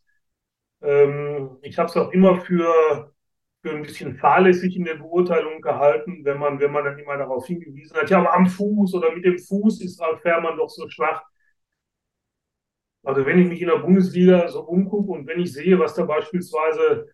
Ähm, 0.81 1.57
ich 1.61 1.77
habe 1.77 1.89
es 1.89 1.97
auch 1.97 2.11
immer 2.11 2.41
für 2.41 3.11
für 3.61 3.71
ein 3.75 3.81
bisschen 3.81 4.15
fahrlässig 4.15 4.75
in 4.75 4.85
der 4.85 4.95
Beurteilung 4.95 5.61
gehalten, 5.61 6.23
wenn 6.23 6.37
man, 6.39 6.59
wenn 6.59 6.71
man 6.71 6.85
dann 6.85 6.99
immer 6.99 7.17
darauf 7.17 7.47
hingewiesen 7.47 7.97
hat, 7.97 8.09
ja, 8.09 8.19
aber 8.19 8.33
am 8.33 8.47
Fuß 8.47 8.93
oder 8.93 9.11
mit 9.13 9.25
dem 9.25 9.37
Fuß 9.39 9.81
ist 9.81 9.99
Ralf 9.99 10.21
Fährmann 10.21 10.57
doch 10.57 10.69
so 10.69 10.87
schwach. 10.89 11.23
Also 13.03 13.25
wenn 13.25 13.39
ich 13.39 13.47
mich 13.47 13.61
in 13.61 13.69
der 13.69 13.77
Bundesliga 13.77 14.47
so 14.49 14.61
umgucke 14.61 15.11
und 15.11 15.27
wenn 15.27 15.39
ich 15.39 15.53
sehe, 15.53 15.79
was 15.79 15.95
da 15.95 16.03
beispielsweise 16.03 17.07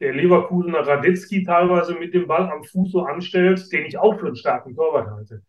der 0.00 0.12
Leverkusener 0.12 0.86
Radetzky 0.86 1.44
teilweise 1.44 1.94
mit 1.94 2.14
dem 2.14 2.26
Ball 2.26 2.50
am 2.50 2.64
Fuß 2.64 2.92
so 2.92 3.02
anstellt, 3.02 3.70
den 3.72 3.86
ich 3.86 3.98
auch 3.98 4.18
für 4.18 4.26
einen 4.26 4.36
starken 4.36 4.74
Torwart 4.74 5.10
halte. 5.10 5.42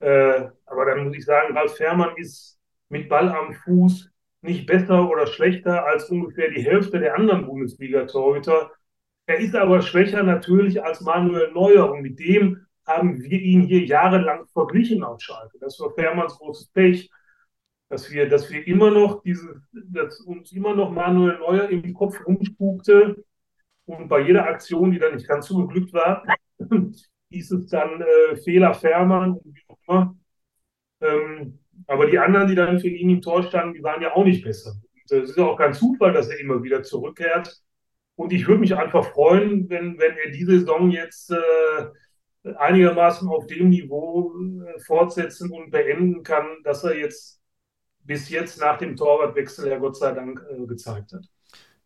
Äh, 0.00 0.48
aber 0.66 0.86
dann 0.86 1.04
muss 1.04 1.16
ich 1.16 1.24
sagen, 1.24 1.56
Ralf 1.56 1.76
Fährmann 1.76 2.16
ist 2.16 2.58
mit 2.88 3.08
Ball 3.08 3.28
am 3.28 3.54
Fuß 3.54 4.09
nicht 4.42 4.66
besser 4.66 5.10
oder 5.10 5.26
schlechter 5.26 5.86
als 5.86 6.10
ungefähr 6.10 6.50
die 6.50 6.62
Hälfte 6.62 6.98
der 6.98 7.16
anderen 7.16 7.46
Bundesliga-Torhüter 7.46 8.70
er 9.30 9.38
ist 9.38 9.54
aber 9.54 9.80
schwächer 9.80 10.24
natürlich 10.24 10.82
als 10.82 11.02
Manuel 11.02 11.52
Neuer 11.52 11.88
und 11.88 12.02
mit 12.02 12.18
dem 12.18 12.66
haben 12.84 13.22
wir 13.22 13.40
ihn 13.40 13.60
hier 13.60 13.84
jahrelang 13.84 14.48
verglichen 14.48 15.04
auf 15.04 15.20
Schalke. 15.20 15.56
Das 15.60 15.78
war 15.78 15.94
Fährmanns 15.94 16.36
großes 16.36 16.66
Pech, 16.72 17.08
dass 17.88 18.10
wir, 18.10 18.28
dass 18.28 18.50
wir 18.50 18.66
immer 18.66 18.90
noch 18.90 19.22
diese, 19.22 19.62
dass 19.72 20.18
uns 20.22 20.50
immer 20.50 20.74
noch 20.74 20.90
Manuel 20.90 21.38
Neuer 21.38 21.68
im 21.68 21.94
Kopf 21.94 22.18
rumspukte 22.26 23.24
und 23.84 24.08
bei 24.08 24.18
jeder 24.22 24.48
Aktion, 24.48 24.90
die 24.90 24.98
dann 24.98 25.14
nicht 25.14 25.28
ganz 25.28 25.46
so 25.46 25.64
geglückt 25.64 25.92
war, 25.92 26.24
hieß 27.30 27.52
es 27.52 27.66
dann 27.66 28.02
äh, 28.02 28.36
Fehler 28.36 28.74
Fährmann 28.74 29.34
und 29.34 29.54
wie 29.54 29.62
auch 29.68 29.78
immer. 29.86 30.16
Ähm, 31.02 31.59
aber 31.90 32.06
die 32.06 32.20
anderen, 32.20 32.46
die 32.46 32.54
dann 32.54 32.78
für 32.78 32.88
ihn 32.88 33.10
im 33.10 33.20
Tor 33.20 33.42
standen, 33.42 33.74
die 33.74 33.82
waren 33.82 34.00
ja 34.00 34.14
auch 34.14 34.24
nicht 34.24 34.44
besser. 34.44 34.76
Es 35.06 35.30
ist 35.30 35.38
auch 35.40 35.56
kein 35.56 35.74
Zufall, 35.74 36.12
dass 36.12 36.28
er 36.28 36.38
immer 36.38 36.62
wieder 36.62 36.84
zurückkehrt. 36.84 37.60
Und 38.14 38.32
ich 38.32 38.46
würde 38.46 38.60
mich 38.60 38.76
einfach 38.76 39.04
freuen, 39.06 39.68
wenn, 39.68 39.98
wenn 39.98 40.16
er 40.16 40.30
diese 40.30 40.60
Saison 40.60 40.92
jetzt 40.92 41.32
äh, 41.32 42.52
einigermaßen 42.54 43.26
auf 43.28 43.48
dem 43.48 43.70
Niveau 43.70 44.32
äh, 44.38 44.78
fortsetzen 44.86 45.50
und 45.50 45.72
beenden 45.72 46.22
kann, 46.22 46.46
dass 46.62 46.84
er 46.84 46.96
jetzt 46.96 47.40
bis 48.04 48.28
jetzt 48.28 48.60
nach 48.60 48.78
dem 48.78 48.94
Torwartwechsel 48.94 49.68
ja 49.68 49.78
Gott 49.78 49.96
sei 49.96 50.12
Dank 50.12 50.46
äh, 50.48 50.64
gezeigt 50.66 51.12
hat. 51.12 51.24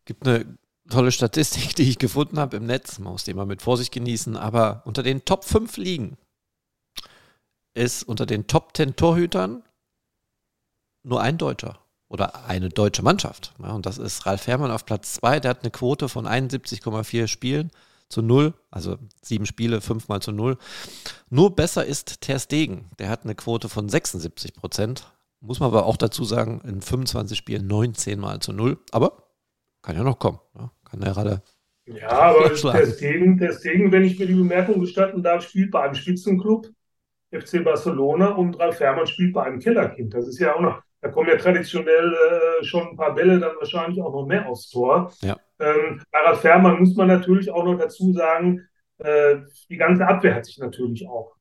Gibt 0.05 0.27
eine 0.27 0.45
tolle 0.87 1.11
Statistik, 1.11 1.75
die 1.75 1.89
ich 1.89 1.97
gefunden 1.97 2.37
habe 2.37 2.57
im 2.57 2.67
Netz, 2.67 2.99
man 2.99 3.13
muss 3.13 3.23
die 3.23 3.33
mal 3.33 3.47
mit 3.47 3.63
Vorsicht 3.63 3.91
genießen, 3.91 4.37
aber 4.37 4.83
unter 4.85 5.01
den 5.01 5.25
Top 5.25 5.43
5 5.45 5.77
Ligen 5.77 6.15
ist 7.73 8.03
unter 8.03 8.27
den 8.27 8.45
Top 8.45 8.77
10 8.77 8.95
Torhütern 8.95 9.63
nur 11.05 11.21
ein 11.21 11.37
Deutscher 11.37 11.79
oder 12.07 12.45
eine 12.45 12.69
deutsche 12.69 13.03
Mannschaft. 13.03 13.53
Ja, 13.61 13.71
und 13.71 13.85
das 13.85 13.97
ist 13.97 14.25
Ralf 14.25 14.47
Herrmann 14.47 14.71
auf 14.71 14.85
Platz 14.85 15.13
2. 15.13 15.39
Der 15.39 15.51
hat 15.51 15.63
eine 15.63 15.71
Quote 15.71 16.09
von 16.09 16.27
71,4 16.27 17.27
Spielen 17.27 17.71
zu 18.09 18.21
0, 18.21 18.53
also 18.69 18.97
sieben 19.21 19.45
Spiele, 19.45 19.81
fünfmal 19.81 20.21
zu 20.21 20.31
0. 20.31 20.57
Nur 21.29 21.55
besser 21.55 21.85
ist 21.85 22.21
Ter 22.21 22.39
Stegen. 22.39 22.89
Der 22.99 23.09
hat 23.09 23.23
eine 23.23 23.35
Quote 23.35 23.69
von 23.69 23.89
76 23.89 24.53
Prozent. 24.53 25.11
Muss 25.41 25.59
man 25.59 25.67
aber 25.67 25.85
auch 25.85 25.97
dazu 25.97 26.23
sagen, 26.23 26.61
in 26.65 26.81
25 26.81 27.37
Spielen 27.37 27.67
19 27.67 28.19
mal 28.19 28.39
zu 28.39 28.53
0. 28.53 28.77
Aber 28.91 29.23
kann 29.81 29.95
ja 29.95 30.03
noch 30.03 30.19
kommen. 30.19 30.39
Ja, 30.57 30.71
kann 30.89 31.01
ja 31.01 31.13
gerade. 31.13 31.41
Ja, 31.85 32.09
aber 32.09 32.53
Ter 32.55 32.87
Stegen, 32.87 33.37
Ter 33.37 33.53
Stegen, 33.53 33.91
wenn 33.91 34.03
ich 34.03 34.17
mir 34.17 34.25
die 34.27 34.33
Bemerkung 34.33 34.79
gestatten 34.79 35.21
darf, 35.21 35.43
spielt 35.43 35.71
bei 35.71 35.81
einem 35.83 35.95
Spitzenclub. 35.95 36.69
FC 37.31 37.63
Barcelona 37.63 38.29
und 38.29 38.59
Ralf 38.59 38.79
Herrmann 38.79 39.07
spielt 39.07 39.33
bei 39.33 39.43
einem 39.43 39.59
Kellerkind. 39.59 40.13
Das 40.13 40.27
ist 40.27 40.39
ja 40.39 40.55
auch 40.55 40.61
noch, 40.61 40.81
da 41.05 41.11
kommen 41.11 41.29
ja 41.29 41.37
traditionell 41.37 42.13
äh, 42.15 42.63
schon 42.63 42.87
ein 42.87 42.95
paar 42.95 43.13
Bälle 43.13 43.39
dann 43.39 43.55
wahrscheinlich 43.57 44.01
auch 44.01 44.11
noch 44.11 44.25
mehr 44.25 44.49
aufs 44.49 44.71
Tor. 44.71 45.13
Ja. 45.21 45.37
Ähm, 45.59 46.01
bei 46.11 46.19
Ralf 46.19 46.43
Herrmann 46.43 46.79
muss 46.79 46.95
man 46.95 47.07
natürlich 47.07 47.51
auch 47.51 47.63
noch 47.63 47.77
dazu 47.77 48.11
sagen, 48.11 48.67
äh, 48.97 49.35
die 49.69 49.77
ganze 49.77 50.07
Abwehr 50.07 50.33
hat 50.33 50.47
sich 50.47 50.57
natürlich 50.57 51.07
auch 51.07 51.35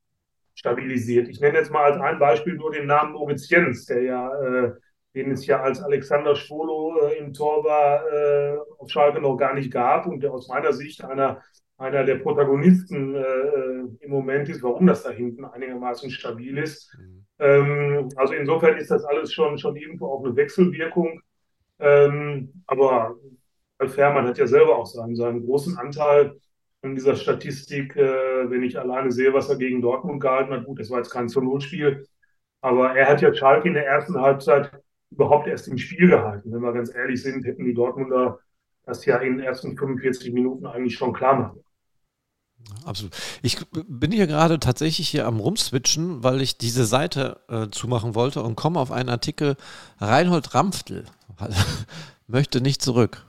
stabilisiert. 0.55 1.29
Ich 1.29 1.41
nenne 1.41 1.57
jetzt 1.57 1.71
mal 1.71 1.85
als 1.85 1.99
ein 1.99 2.19
Beispiel 2.19 2.57
nur 2.57 2.73
den 2.73 2.87
Namen 2.87 3.13
Moritz 3.13 3.49
Jens, 3.49 3.87
der 3.87 4.03
ja, 4.03 4.29
äh, 4.43 4.73
den 5.15 5.31
es 5.31 5.47
ja 5.47 5.63
als 5.63 5.83
Alexander 5.83 6.37
Schwolo 6.37 7.01
äh, 7.01 7.17
im 7.17 7.33
Tor 7.33 7.65
war, 7.65 8.07
äh, 8.13 8.59
auf 8.79 8.91
Schalke 8.91 9.19
noch 9.19 9.39
gar 9.39 9.55
nicht 9.55 9.73
gab 9.73 10.07
und 10.07 10.23
der 10.23 10.35
aus 10.35 10.47
meiner 10.47 10.75
Sicht 10.75 11.03
einer 11.03 11.41
einer 11.79 12.05
der 12.05 12.17
Protagonisten 12.17 13.15
äh, 13.15 14.05
im 14.05 14.11
Moment 14.11 14.49
ist, 14.51 14.63
warum 14.63 14.87
das 14.87 15.03
da 15.05 15.11
hinten 15.11 15.47
einigermaßen 15.47 16.11
stabil 16.11 16.59
ist. 16.59 16.95
Mhm. 16.99 17.24
Ähm, 17.39 18.09
also 18.17 18.35
insofern 18.35 18.77
ist 18.79 18.91
das 18.91 19.05
alles 19.05 19.33
schon, 19.33 19.59
schon 19.59 19.77
irgendwo 19.77 20.09
auch 20.09 20.25
eine 20.25 20.37
Wechselwirkung. 20.37 21.21
Ähm, 21.81 22.63
aber 22.67 23.17
Alf 23.79 23.97
Herrmann 23.97 24.27
hat 24.27 24.39
ja 24.39 24.47
selber 24.47 24.77
auch 24.77 24.87
seinen, 24.87 25.17
seinen 25.17 25.45
großen 25.45 25.77
Anteil 25.79 26.39
in 26.83 26.95
dieser 26.95 27.17
Statistik, 27.17 27.97
äh, 27.97 28.51
wenn 28.51 28.63
ich 28.63 28.79
alleine 28.79 29.11
sehe, 29.13 29.33
was 29.35 29.49
er 29.49 29.57
gegen 29.57 29.83
Dortmund 29.83 30.21
gehalten 30.21 30.53
hat. 30.53 30.65
Gut, 30.67 30.81
das 30.81 30.91
war 30.91 30.99
jetzt 30.99 31.11
kein 31.11 31.29
Zur-Not-Spiel, 31.29 32.07
aber 32.61 32.97
er 32.97 33.09
hat 33.09 33.23
ja 33.23 33.35
Schalke 33.35 33.69
in 33.69 33.75
der 33.75 33.87
ersten 33.87 34.21
Halbzeit 34.21 34.71
überhaupt 35.11 35.47
erst 35.49 35.69
im 35.69 35.79
Spiel 35.79 36.09
gehalten. 36.09 36.53
Wenn 36.53 36.61
wir 36.63 36.73
ganz 36.73 36.95
ehrlich 36.95 37.23
sind, 37.23 37.45
hätten 37.47 37.65
die 37.65 37.75
Dortmunder 37.75 38.41
das 38.85 39.05
ja 39.07 39.19
in 39.19 39.39
den 39.39 39.47
ersten 39.47 39.77
45 39.77 40.33
Minuten 40.33 40.67
eigentlich 40.67 40.97
schon 40.97 41.13
klar 41.15 41.37
machen. 41.39 41.64
Absolut. 42.85 43.15
Ich 43.43 43.59
bin 43.71 44.13
hier 44.13 44.27
gerade 44.27 44.61
tatsächlich 44.61 45.09
hier 45.09 45.27
am 45.27 45.41
Rumswitchen, 45.41 46.23
weil 46.23 46.41
ich 46.41 46.59
diese 46.59 46.85
Seite 46.85 47.41
äh, 47.49 47.69
zumachen 47.71 48.15
wollte 48.15 48.43
und 48.43 48.57
komme 48.57 48.81
auf 48.81 48.91
einen 48.91 49.09
Artikel 49.09 49.57
Reinhold 49.99 50.55
Rampftl 50.55 51.05
möchte 52.27 52.61
nicht 52.61 52.83
zurück. 52.83 53.25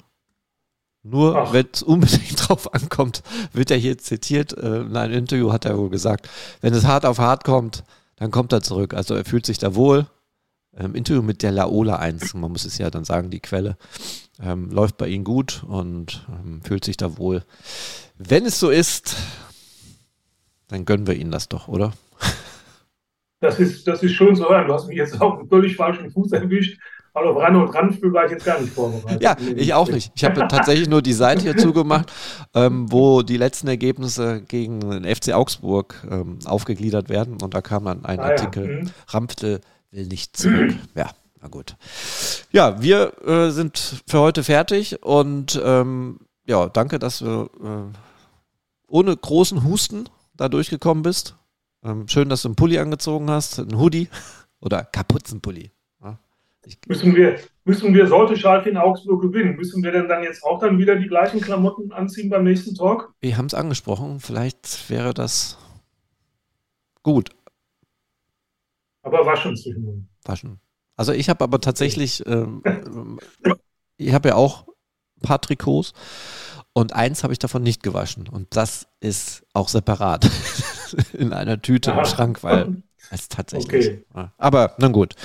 Nur 1.04 1.54
wenn 1.54 1.68
es 1.72 1.84
unbedingt 1.84 2.36
drauf 2.48 2.74
ankommt, 2.74 3.22
wird 3.54 3.72
er 3.72 3.78
hier 3.78 3.98
zitiert. 3.98 4.58
Äh, 4.58 4.82
in 4.82 4.98
einem 4.98 5.14
Interview 5.14 5.52
hat 5.52 5.66
er 5.66 5.78
wohl 5.78 5.90
gesagt, 5.90 6.28
wenn 6.62 6.74
es 6.74 6.86
hart 6.86 7.06
auf 7.06 7.20
hart 7.20 7.44
kommt, 7.44 7.84
dann 8.16 8.32
kommt 8.32 8.52
er 8.54 8.62
zurück. 8.62 8.94
Also 8.94 9.14
er 9.14 9.26
fühlt 9.26 9.46
sich 9.46 9.58
da 9.58 9.76
wohl. 9.76 10.08
Im 10.78 10.88
ähm, 10.88 10.96
Interview 10.96 11.22
mit 11.22 11.44
der 11.44 11.52
Laola 11.52 11.98
1, 11.98 12.34
man 12.34 12.52
muss 12.52 12.66
es 12.66 12.78
ja 12.78 12.90
dann 12.90 13.06
sagen, 13.06 13.30
die 13.30 13.40
Quelle, 13.40 13.78
ähm, 14.42 14.70
läuft 14.70 14.98
bei 14.98 15.08
ihm 15.08 15.24
gut 15.24 15.64
und 15.68 16.28
ähm, 16.30 16.62
fühlt 16.64 16.86
sich 16.86 16.98
da 16.98 17.18
wohl. 17.18 17.44
Wenn 18.18 18.46
es 18.46 18.60
so 18.60 18.70
ist, 18.70 19.16
dann 20.68 20.86
gönnen 20.86 21.08
wir 21.08 21.16
Ihnen 21.16 21.32
das 21.32 21.50
doch, 21.50 21.68
oder? 21.68 21.94
Das 23.42 23.60
ist, 23.60 23.86
das 23.86 24.02
ist 24.02 24.14
schön 24.14 24.36
zu 24.36 24.50
hören. 24.50 24.66
Du 24.66 24.74
hast 24.74 24.88
mich 24.88 24.98
jetzt 24.98 25.22
auf 25.22 25.38
einen 25.38 25.48
völlig 25.48 25.76
falschen 25.76 26.10
Fuß 26.10 26.32
erwischt. 26.32 26.80
Aber 27.16 27.30
auf 27.30 27.38
Ran 27.38 27.56
und 27.56 27.70
Randspiel 27.70 28.12
war 28.12 28.26
ich 28.26 28.32
jetzt 28.32 28.46
gar 28.46 28.60
nicht 28.60 28.74
vorbereitet. 28.74 29.22
Ja, 29.22 29.38
ich 29.56 29.74
auch 29.74 29.88
nicht. 29.90 30.12
Ich 30.16 30.26
habe 30.26 30.48
tatsächlich 30.50 30.90
nur 30.90 31.02
die 31.02 31.14
Seite 31.14 31.44
hier 31.44 31.56
zugemacht, 31.56 32.12
ähm, 32.54 32.92
wo 32.92 33.22
die 33.22 33.38
letzten 33.38 33.70
Ergebnisse 33.70 34.42
gegen 34.42 34.82
den 34.82 35.04
FC 35.06 35.34
Augsburg 35.34 36.06
ähm, 36.10 36.40
aufgegliedert 36.46 37.08
werden. 37.08 37.38
Und 37.42 37.54
da 37.54 37.62
kam 37.62 37.86
dann 37.86 38.04
ein 38.04 38.20
ah, 38.20 38.24
Artikel, 38.24 38.66
ja. 38.66 38.82
mhm. 38.82 38.92
Rampfte 39.08 39.62
will 39.92 40.08
nicht 40.08 40.36
zurück. 40.36 40.76
Ja, 40.96 41.10
na 41.46 41.50
gut. 41.50 41.78
Ja, 42.52 42.82
wir 42.82 43.14
äh, 43.24 43.52
sind 43.52 44.02
für 44.08 44.20
heute 44.20 44.44
fertig 44.44 45.04
und 45.04 45.62
ähm, 45.64 46.20
ja, 46.48 46.68
danke, 46.70 46.98
dass 46.98 47.20
du 47.20 47.50
äh, 47.64 47.98
ohne 48.88 49.16
großen 49.16 49.64
Husten 49.64 50.10
da 50.36 50.50
durchgekommen 50.50 51.04
bist. 51.04 51.36
Ähm, 51.84 52.08
schön, 52.08 52.30
dass 52.30 52.42
du 52.42 52.48
einen 52.48 52.56
Pulli 52.56 52.80
angezogen 52.80 53.30
hast, 53.30 53.60
einen 53.60 53.78
Hoodie 53.80 54.10
oder 54.60 54.84
Kapuzenpulli. 54.84 55.70
Ja, 56.04 56.18
müssen 56.88 57.16
wir, 57.16 57.40
müssen 57.64 57.94
wir, 57.94 58.08
sollte 58.08 58.36
Schalke 58.38 58.72
in 58.72 58.78
Augsburg 58.78 59.22
gewinnen, 59.22 59.56
müssen 59.56 59.84
wir 59.84 59.92
denn 59.92 60.08
dann 60.08 60.24
jetzt 60.24 60.44
auch 60.44 60.60
dann 60.60 60.80
wieder 60.80 60.96
die 60.96 61.08
gleichen 61.08 61.42
Klamotten 61.42 61.92
anziehen 61.92 62.32
beim 62.32 62.44
nächsten 62.44 62.74
Talk? 62.74 63.14
Wir 63.22 63.38
haben 63.38 63.46
es 63.46 63.54
angesprochen, 63.54 64.20
vielleicht 64.20 64.90
wäre 64.90 65.14
das 65.14 65.60
gut. 67.04 67.30
Aber 69.04 69.24
waschen 69.28 69.56
zwischendurch. 69.56 70.00
Waschen. 70.24 70.60
Also 70.98 71.12
ich 71.12 71.30
habe 71.30 71.44
aber 71.44 71.60
tatsächlich, 71.60 72.26
ähm, 72.26 72.64
ich 73.98 74.14
habe 74.14 74.30
ja 74.30 74.36
auch 74.36 74.68
ein 75.18 75.28
paar 75.28 75.42
Trikots 75.42 75.94
und 76.74 76.94
eins 76.94 77.24
habe 77.24 77.34
ich 77.34 77.40
davon 77.40 77.64
nicht 77.64 77.84
gewaschen. 77.84 78.28
Und 78.28 78.56
das 78.56 78.88
ist 79.00 79.46
auch 79.54 79.70
separat 79.70 80.30
in 81.14 81.34
einer 81.34 81.62
Tüte 81.62 81.92
ja. 81.92 82.00
im 82.00 82.06
Schrank, 82.06 82.44
weil 82.44 82.84
es 83.12 83.30
tatsächlich. 83.30 83.88
Okay. 83.88 84.06
Ja. 84.16 84.34
Aber 84.38 84.76
nun 84.78 84.92
gut. 84.92 85.16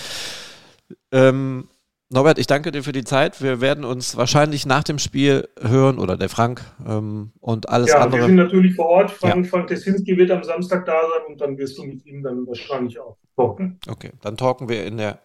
Ähm, 1.13 1.69
Norbert, 2.13 2.41
ich 2.41 2.49
danke 2.49 2.73
dir 2.73 2.83
für 2.83 2.91
die 2.91 3.05
Zeit. 3.05 3.41
Wir 3.41 3.61
werden 3.61 3.85
uns 3.85 4.17
wahrscheinlich 4.17 4.67
nach 4.67 4.83
dem 4.83 4.99
Spiel 4.99 5.49
hören 5.61 5.99
oder 6.01 6.17
der 6.17 6.29
Frank 6.29 6.65
ähm, 6.85 7.31
und 7.39 7.69
alles 7.69 7.91
ja, 7.91 7.99
andere. 7.99 8.23
Ja, 8.23 8.23
wir 8.23 8.27
sind 8.27 8.37
natürlich 8.37 8.75
vor 8.75 8.87
Ort. 8.87 9.13
Frank, 9.13 9.45
ja. 9.45 9.51
Frank 9.51 9.69
Tesinski 9.69 10.17
wird 10.17 10.33
am 10.33 10.43
Samstag 10.43 10.87
da 10.87 11.01
sein 11.01 11.33
und 11.33 11.41
dann 11.41 11.57
wirst 11.57 11.79
du 11.79 11.85
mit 11.85 12.05
ihm 12.07 12.25
dann 12.25 12.47
wahrscheinlich 12.49 12.99
auch 12.99 13.17
talken. 13.37 13.79
Okay, 13.89 14.11
dann 14.23 14.37
talken 14.37 14.69
wir 14.69 14.85
in 14.85 14.97
der 14.97 15.21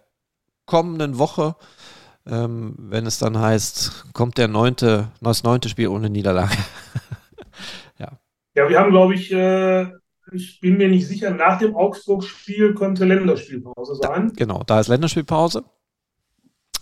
kommenden 0.66 1.18
Woche 1.18 1.56
ähm, 2.28 2.74
wenn 2.78 3.06
es 3.06 3.20
dann 3.20 3.40
heißt, 3.40 4.14
kommt 4.14 4.38
der 4.38 4.48
neunte, 4.48 5.12
das 5.22 5.44
neunte 5.44 5.70
Spiel 5.70 5.90
ohne 5.90 6.10
Niederlage. 6.10 6.58
ja. 8.00 8.12
Ja, 8.56 8.70
wir 8.70 8.80
haben, 8.80 8.92
glaube 8.92 9.14
ich, 9.14 9.32
äh, 9.32 9.86
ich 10.32 10.60
bin 10.60 10.78
mir 10.78 10.90
nicht 10.90 11.08
sicher, 11.08 11.32
nach 11.32 11.60
dem 11.60 11.76
Augsburg-Spiel 11.76 12.74
könnte 12.74 13.06
Länderspielpause 13.06 13.96
sein. 13.96 14.30
Da, 14.30 14.34
genau, 14.36 14.64
da 14.66 14.80
ist 14.80 14.88
Länderspielpause. 14.88 15.64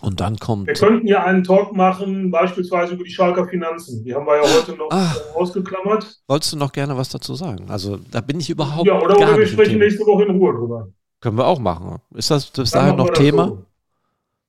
Und 0.00 0.20
dann 0.20 0.36
kommt. 0.36 0.66
Wir 0.66 0.74
könnten 0.74 1.06
ja 1.06 1.24
einen 1.24 1.44
Talk 1.44 1.74
machen, 1.74 2.30
beispielsweise 2.30 2.94
über 2.94 3.04
die 3.04 3.10
Schalker 3.10 3.46
Finanzen. 3.46 4.04
Die 4.04 4.14
haben 4.14 4.26
wir 4.26 4.36
ja 4.36 4.42
heute 4.42 4.76
noch 4.76 4.90
ah, 4.90 5.14
ausgeklammert. 5.34 6.20
Wolltest 6.26 6.52
du 6.52 6.56
noch 6.58 6.72
gerne 6.72 6.96
was 6.96 7.08
dazu 7.08 7.34
sagen? 7.34 7.70
Also, 7.70 7.98
da 8.10 8.20
bin 8.20 8.38
ich 8.38 8.50
überhaupt. 8.50 8.86
Ja, 8.86 9.00
oder, 9.00 9.16
oder 9.16 9.38
wir 9.38 9.46
sprechen 9.46 9.78
nächste 9.78 10.04
Woche 10.04 10.24
in 10.24 10.32
Ruhe 10.32 10.52
drüber. 10.52 10.88
Können 11.20 11.38
wir 11.38 11.46
auch 11.46 11.58
machen. 11.58 12.02
Ist 12.14 12.30
das 12.30 12.50
bis 12.50 12.72
dahin 12.72 12.96
noch 12.96 13.10
Thema? 13.10 13.48
So 13.48 13.66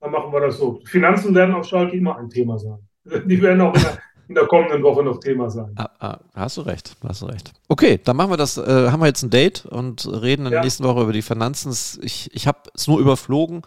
dann 0.05 0.11
machen 0.11 0.31
wir 0.31 0.39
das 0.39 0.57
so. 0.57 0.79
Finanzen 0.85 1.33
werden 1.33 1.55
auf 1.55 1.65
Schalke 1.65 1.97
immer 1.97 2.17
ein 2.17 2.29
Thema 2.29 2.59
sein. 2.59 2.77
Die 3.25 3.41
werden 3.41 3.61
auch 3.61 3.73
in 3.73 3.81
der, 3.81 3.97
in 4.27 4.35
der 4.35 4.45
kommenden 4.45 4.83
Woche 4.83 5.03
noch 5.03 5.19
Thema 5.19 5.49
sein. 5.49 5.71
Ah, 5.77 5.89
ah, 5.99 6.19
hast 6.35 6.57
du 6.57 6.61
recht, 6.61 6.95
hast 7.07 7.23
du 7.23 7.25
recht. 7.25 7.53
Okay, 7.69 7.99
dann 8.03 8.15
machen 8.15 8.29
wir 8.29 8.37
das, 8.37 8.57
äh, 8.57 8.89
haben 8.91 8.99
wir 8.99 9.07
jetzt 9.07 9.23
ein 9.23 9.31
Date 9.31 9.65
und 9.65 10.07
reden 10.07 10.45
in 10.45 10.51
der 10.51 10.61
nächsten 10.61 10.83
Woche 10.83 11.01
über 11.01 11.13
die 11.13 11.23
Finanzen. 11.23 11.71
Ich, 12.03 12.29
ich 12.33 12.47
habe 12.47 12.59
es 12.75 12.87
nur 12.87 12.99
überflogen 12.99 13.63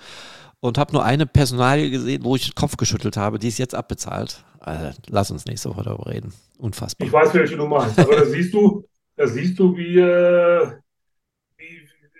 und 0.60 0.78
habe 0.78 0.92
nur 0.92 1.04
eine 1.04 1.26
Personalie 1.26 1.90
gesehen, 1.90 2.22
wo 2.22 2.36
ich 2.36 2.46
den 2.46 2.54
Kopf 2.54 2.76
geschüttelt 2.76 3.16
habe, 3.16 3.40
die 3.40 3.48
ist 3.48 3.58
jetzt 3.58 3.74
abbezahlt. 3.74 4.44
Also, 4.60 4.96
lass 5.08 5.32
uns 5.32 5.44
nächste 5.44 5.70
Woche 5.70 5.82
darüber 5.82 6.06
reden. 6.06 6.32
Unfassbar. 6.58 7.04
Ich 7.04 7.12
weiß, 7.12 7.34
welche 7.34 7.56
du 7.56 7.66
meinst, 7.66 7.98
aber 7.98 8.14
da 8.14 8.24
siehst 8.24 8.54
du, 8.54 8.84
da 9.16 9.26
siehst 9.26 9.58
du, 9.58 9.76
wie, 9.76 9.98
äh, 9.98 10.68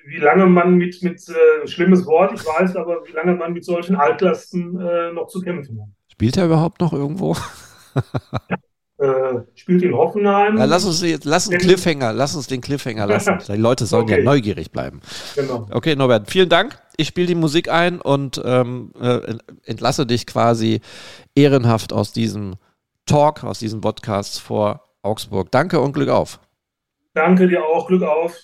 wie 0.09 0.17
lange 0.17 0.47
man 0.47 0.75
mit, 0.75 1.03
mit 1.03 1.21
äh, 1.29 1.67
schlimmes 1.67 2.07
Wort, 2.07 2.33
ich 2.35 2.45
weiß, 2.45 2.77
aber 2.77 3.07
wie 3.07 3.13
lange 3.13 3.35
man 3.35 3.53
mit 3.53 3.65
solchen 3.65 3.97
Altlasten 3.97 4.81
äh, 4.81 5.13
noch 5.13 5.29
zu 5.29 5.41
kämpfen 5.41 5.81
hat. 5.81 5.89
Spielt 6.11 6.37
er 6.37 6.47
überhaupt 6.47 6.81
noch 6.81 6.93
irgendwo? 6.93 7.37
Äh, 9.01 9.43
spielt 9.55 9.85
in 9.85 9.95
Hoffenheim. 9.95 10.57
Ja, 10.57 10.65
lass 10.65 10.85
uns 10.85 11.03
jetzt, 11.03 11.25
lass 11.25 11.47
uns 11.47 11.59
Cliffhanger, 11.59 12.13
lass 12.13 12.35
uns 12.35 12.49
den 12.49 12.61
Cliffhanger 12.61 13.07
lassen. 13.07 13.39
Die 13.49 13.53
Leute 13.53 13.87
sollen 13.87 14.03
okay. 14.03 14.19
ja 14.19 14.25
neugierig 14.25 14.73
bleiben. 14.73 15.01
Genau. 15.37 15.69
Okay, 15.71 15.95
Norbert, 15.95 16.29
vielen 16.29 16.49
Dank. 16.49 16.77
Ich 16.97 17.07
spiele 17.07 17.29
die 17.29 17.37
Musik 17.37 17.71
ein 17.71 18.01
und 18.01 18.43
ähm, 18.45 18.91
äh, 19.01 19.37
entlasse 19.67 20.05
dich 20.05 20.27
quasi 20.27 20.81
ehrenhaft 21.37 21.93
aus 21.93 22.11
diesem 22.11 22.57
Talk, 23.07 23.45
aus 23.45 23.61
diesem 23.61 23.81
Podcast 23.81 24.41
vor 24.41 24.83
Augsburg. 25.03 25.53
Danke 25.53 25.79
und 25.79 25.93
Glück 25.93 26.09
auf. 26.09 26.41
Danke 27.15 27.47
dir 27.47 27.65
auch, 27.65 27.87
Glück 27.87 28.03
auf. 28.03 28.41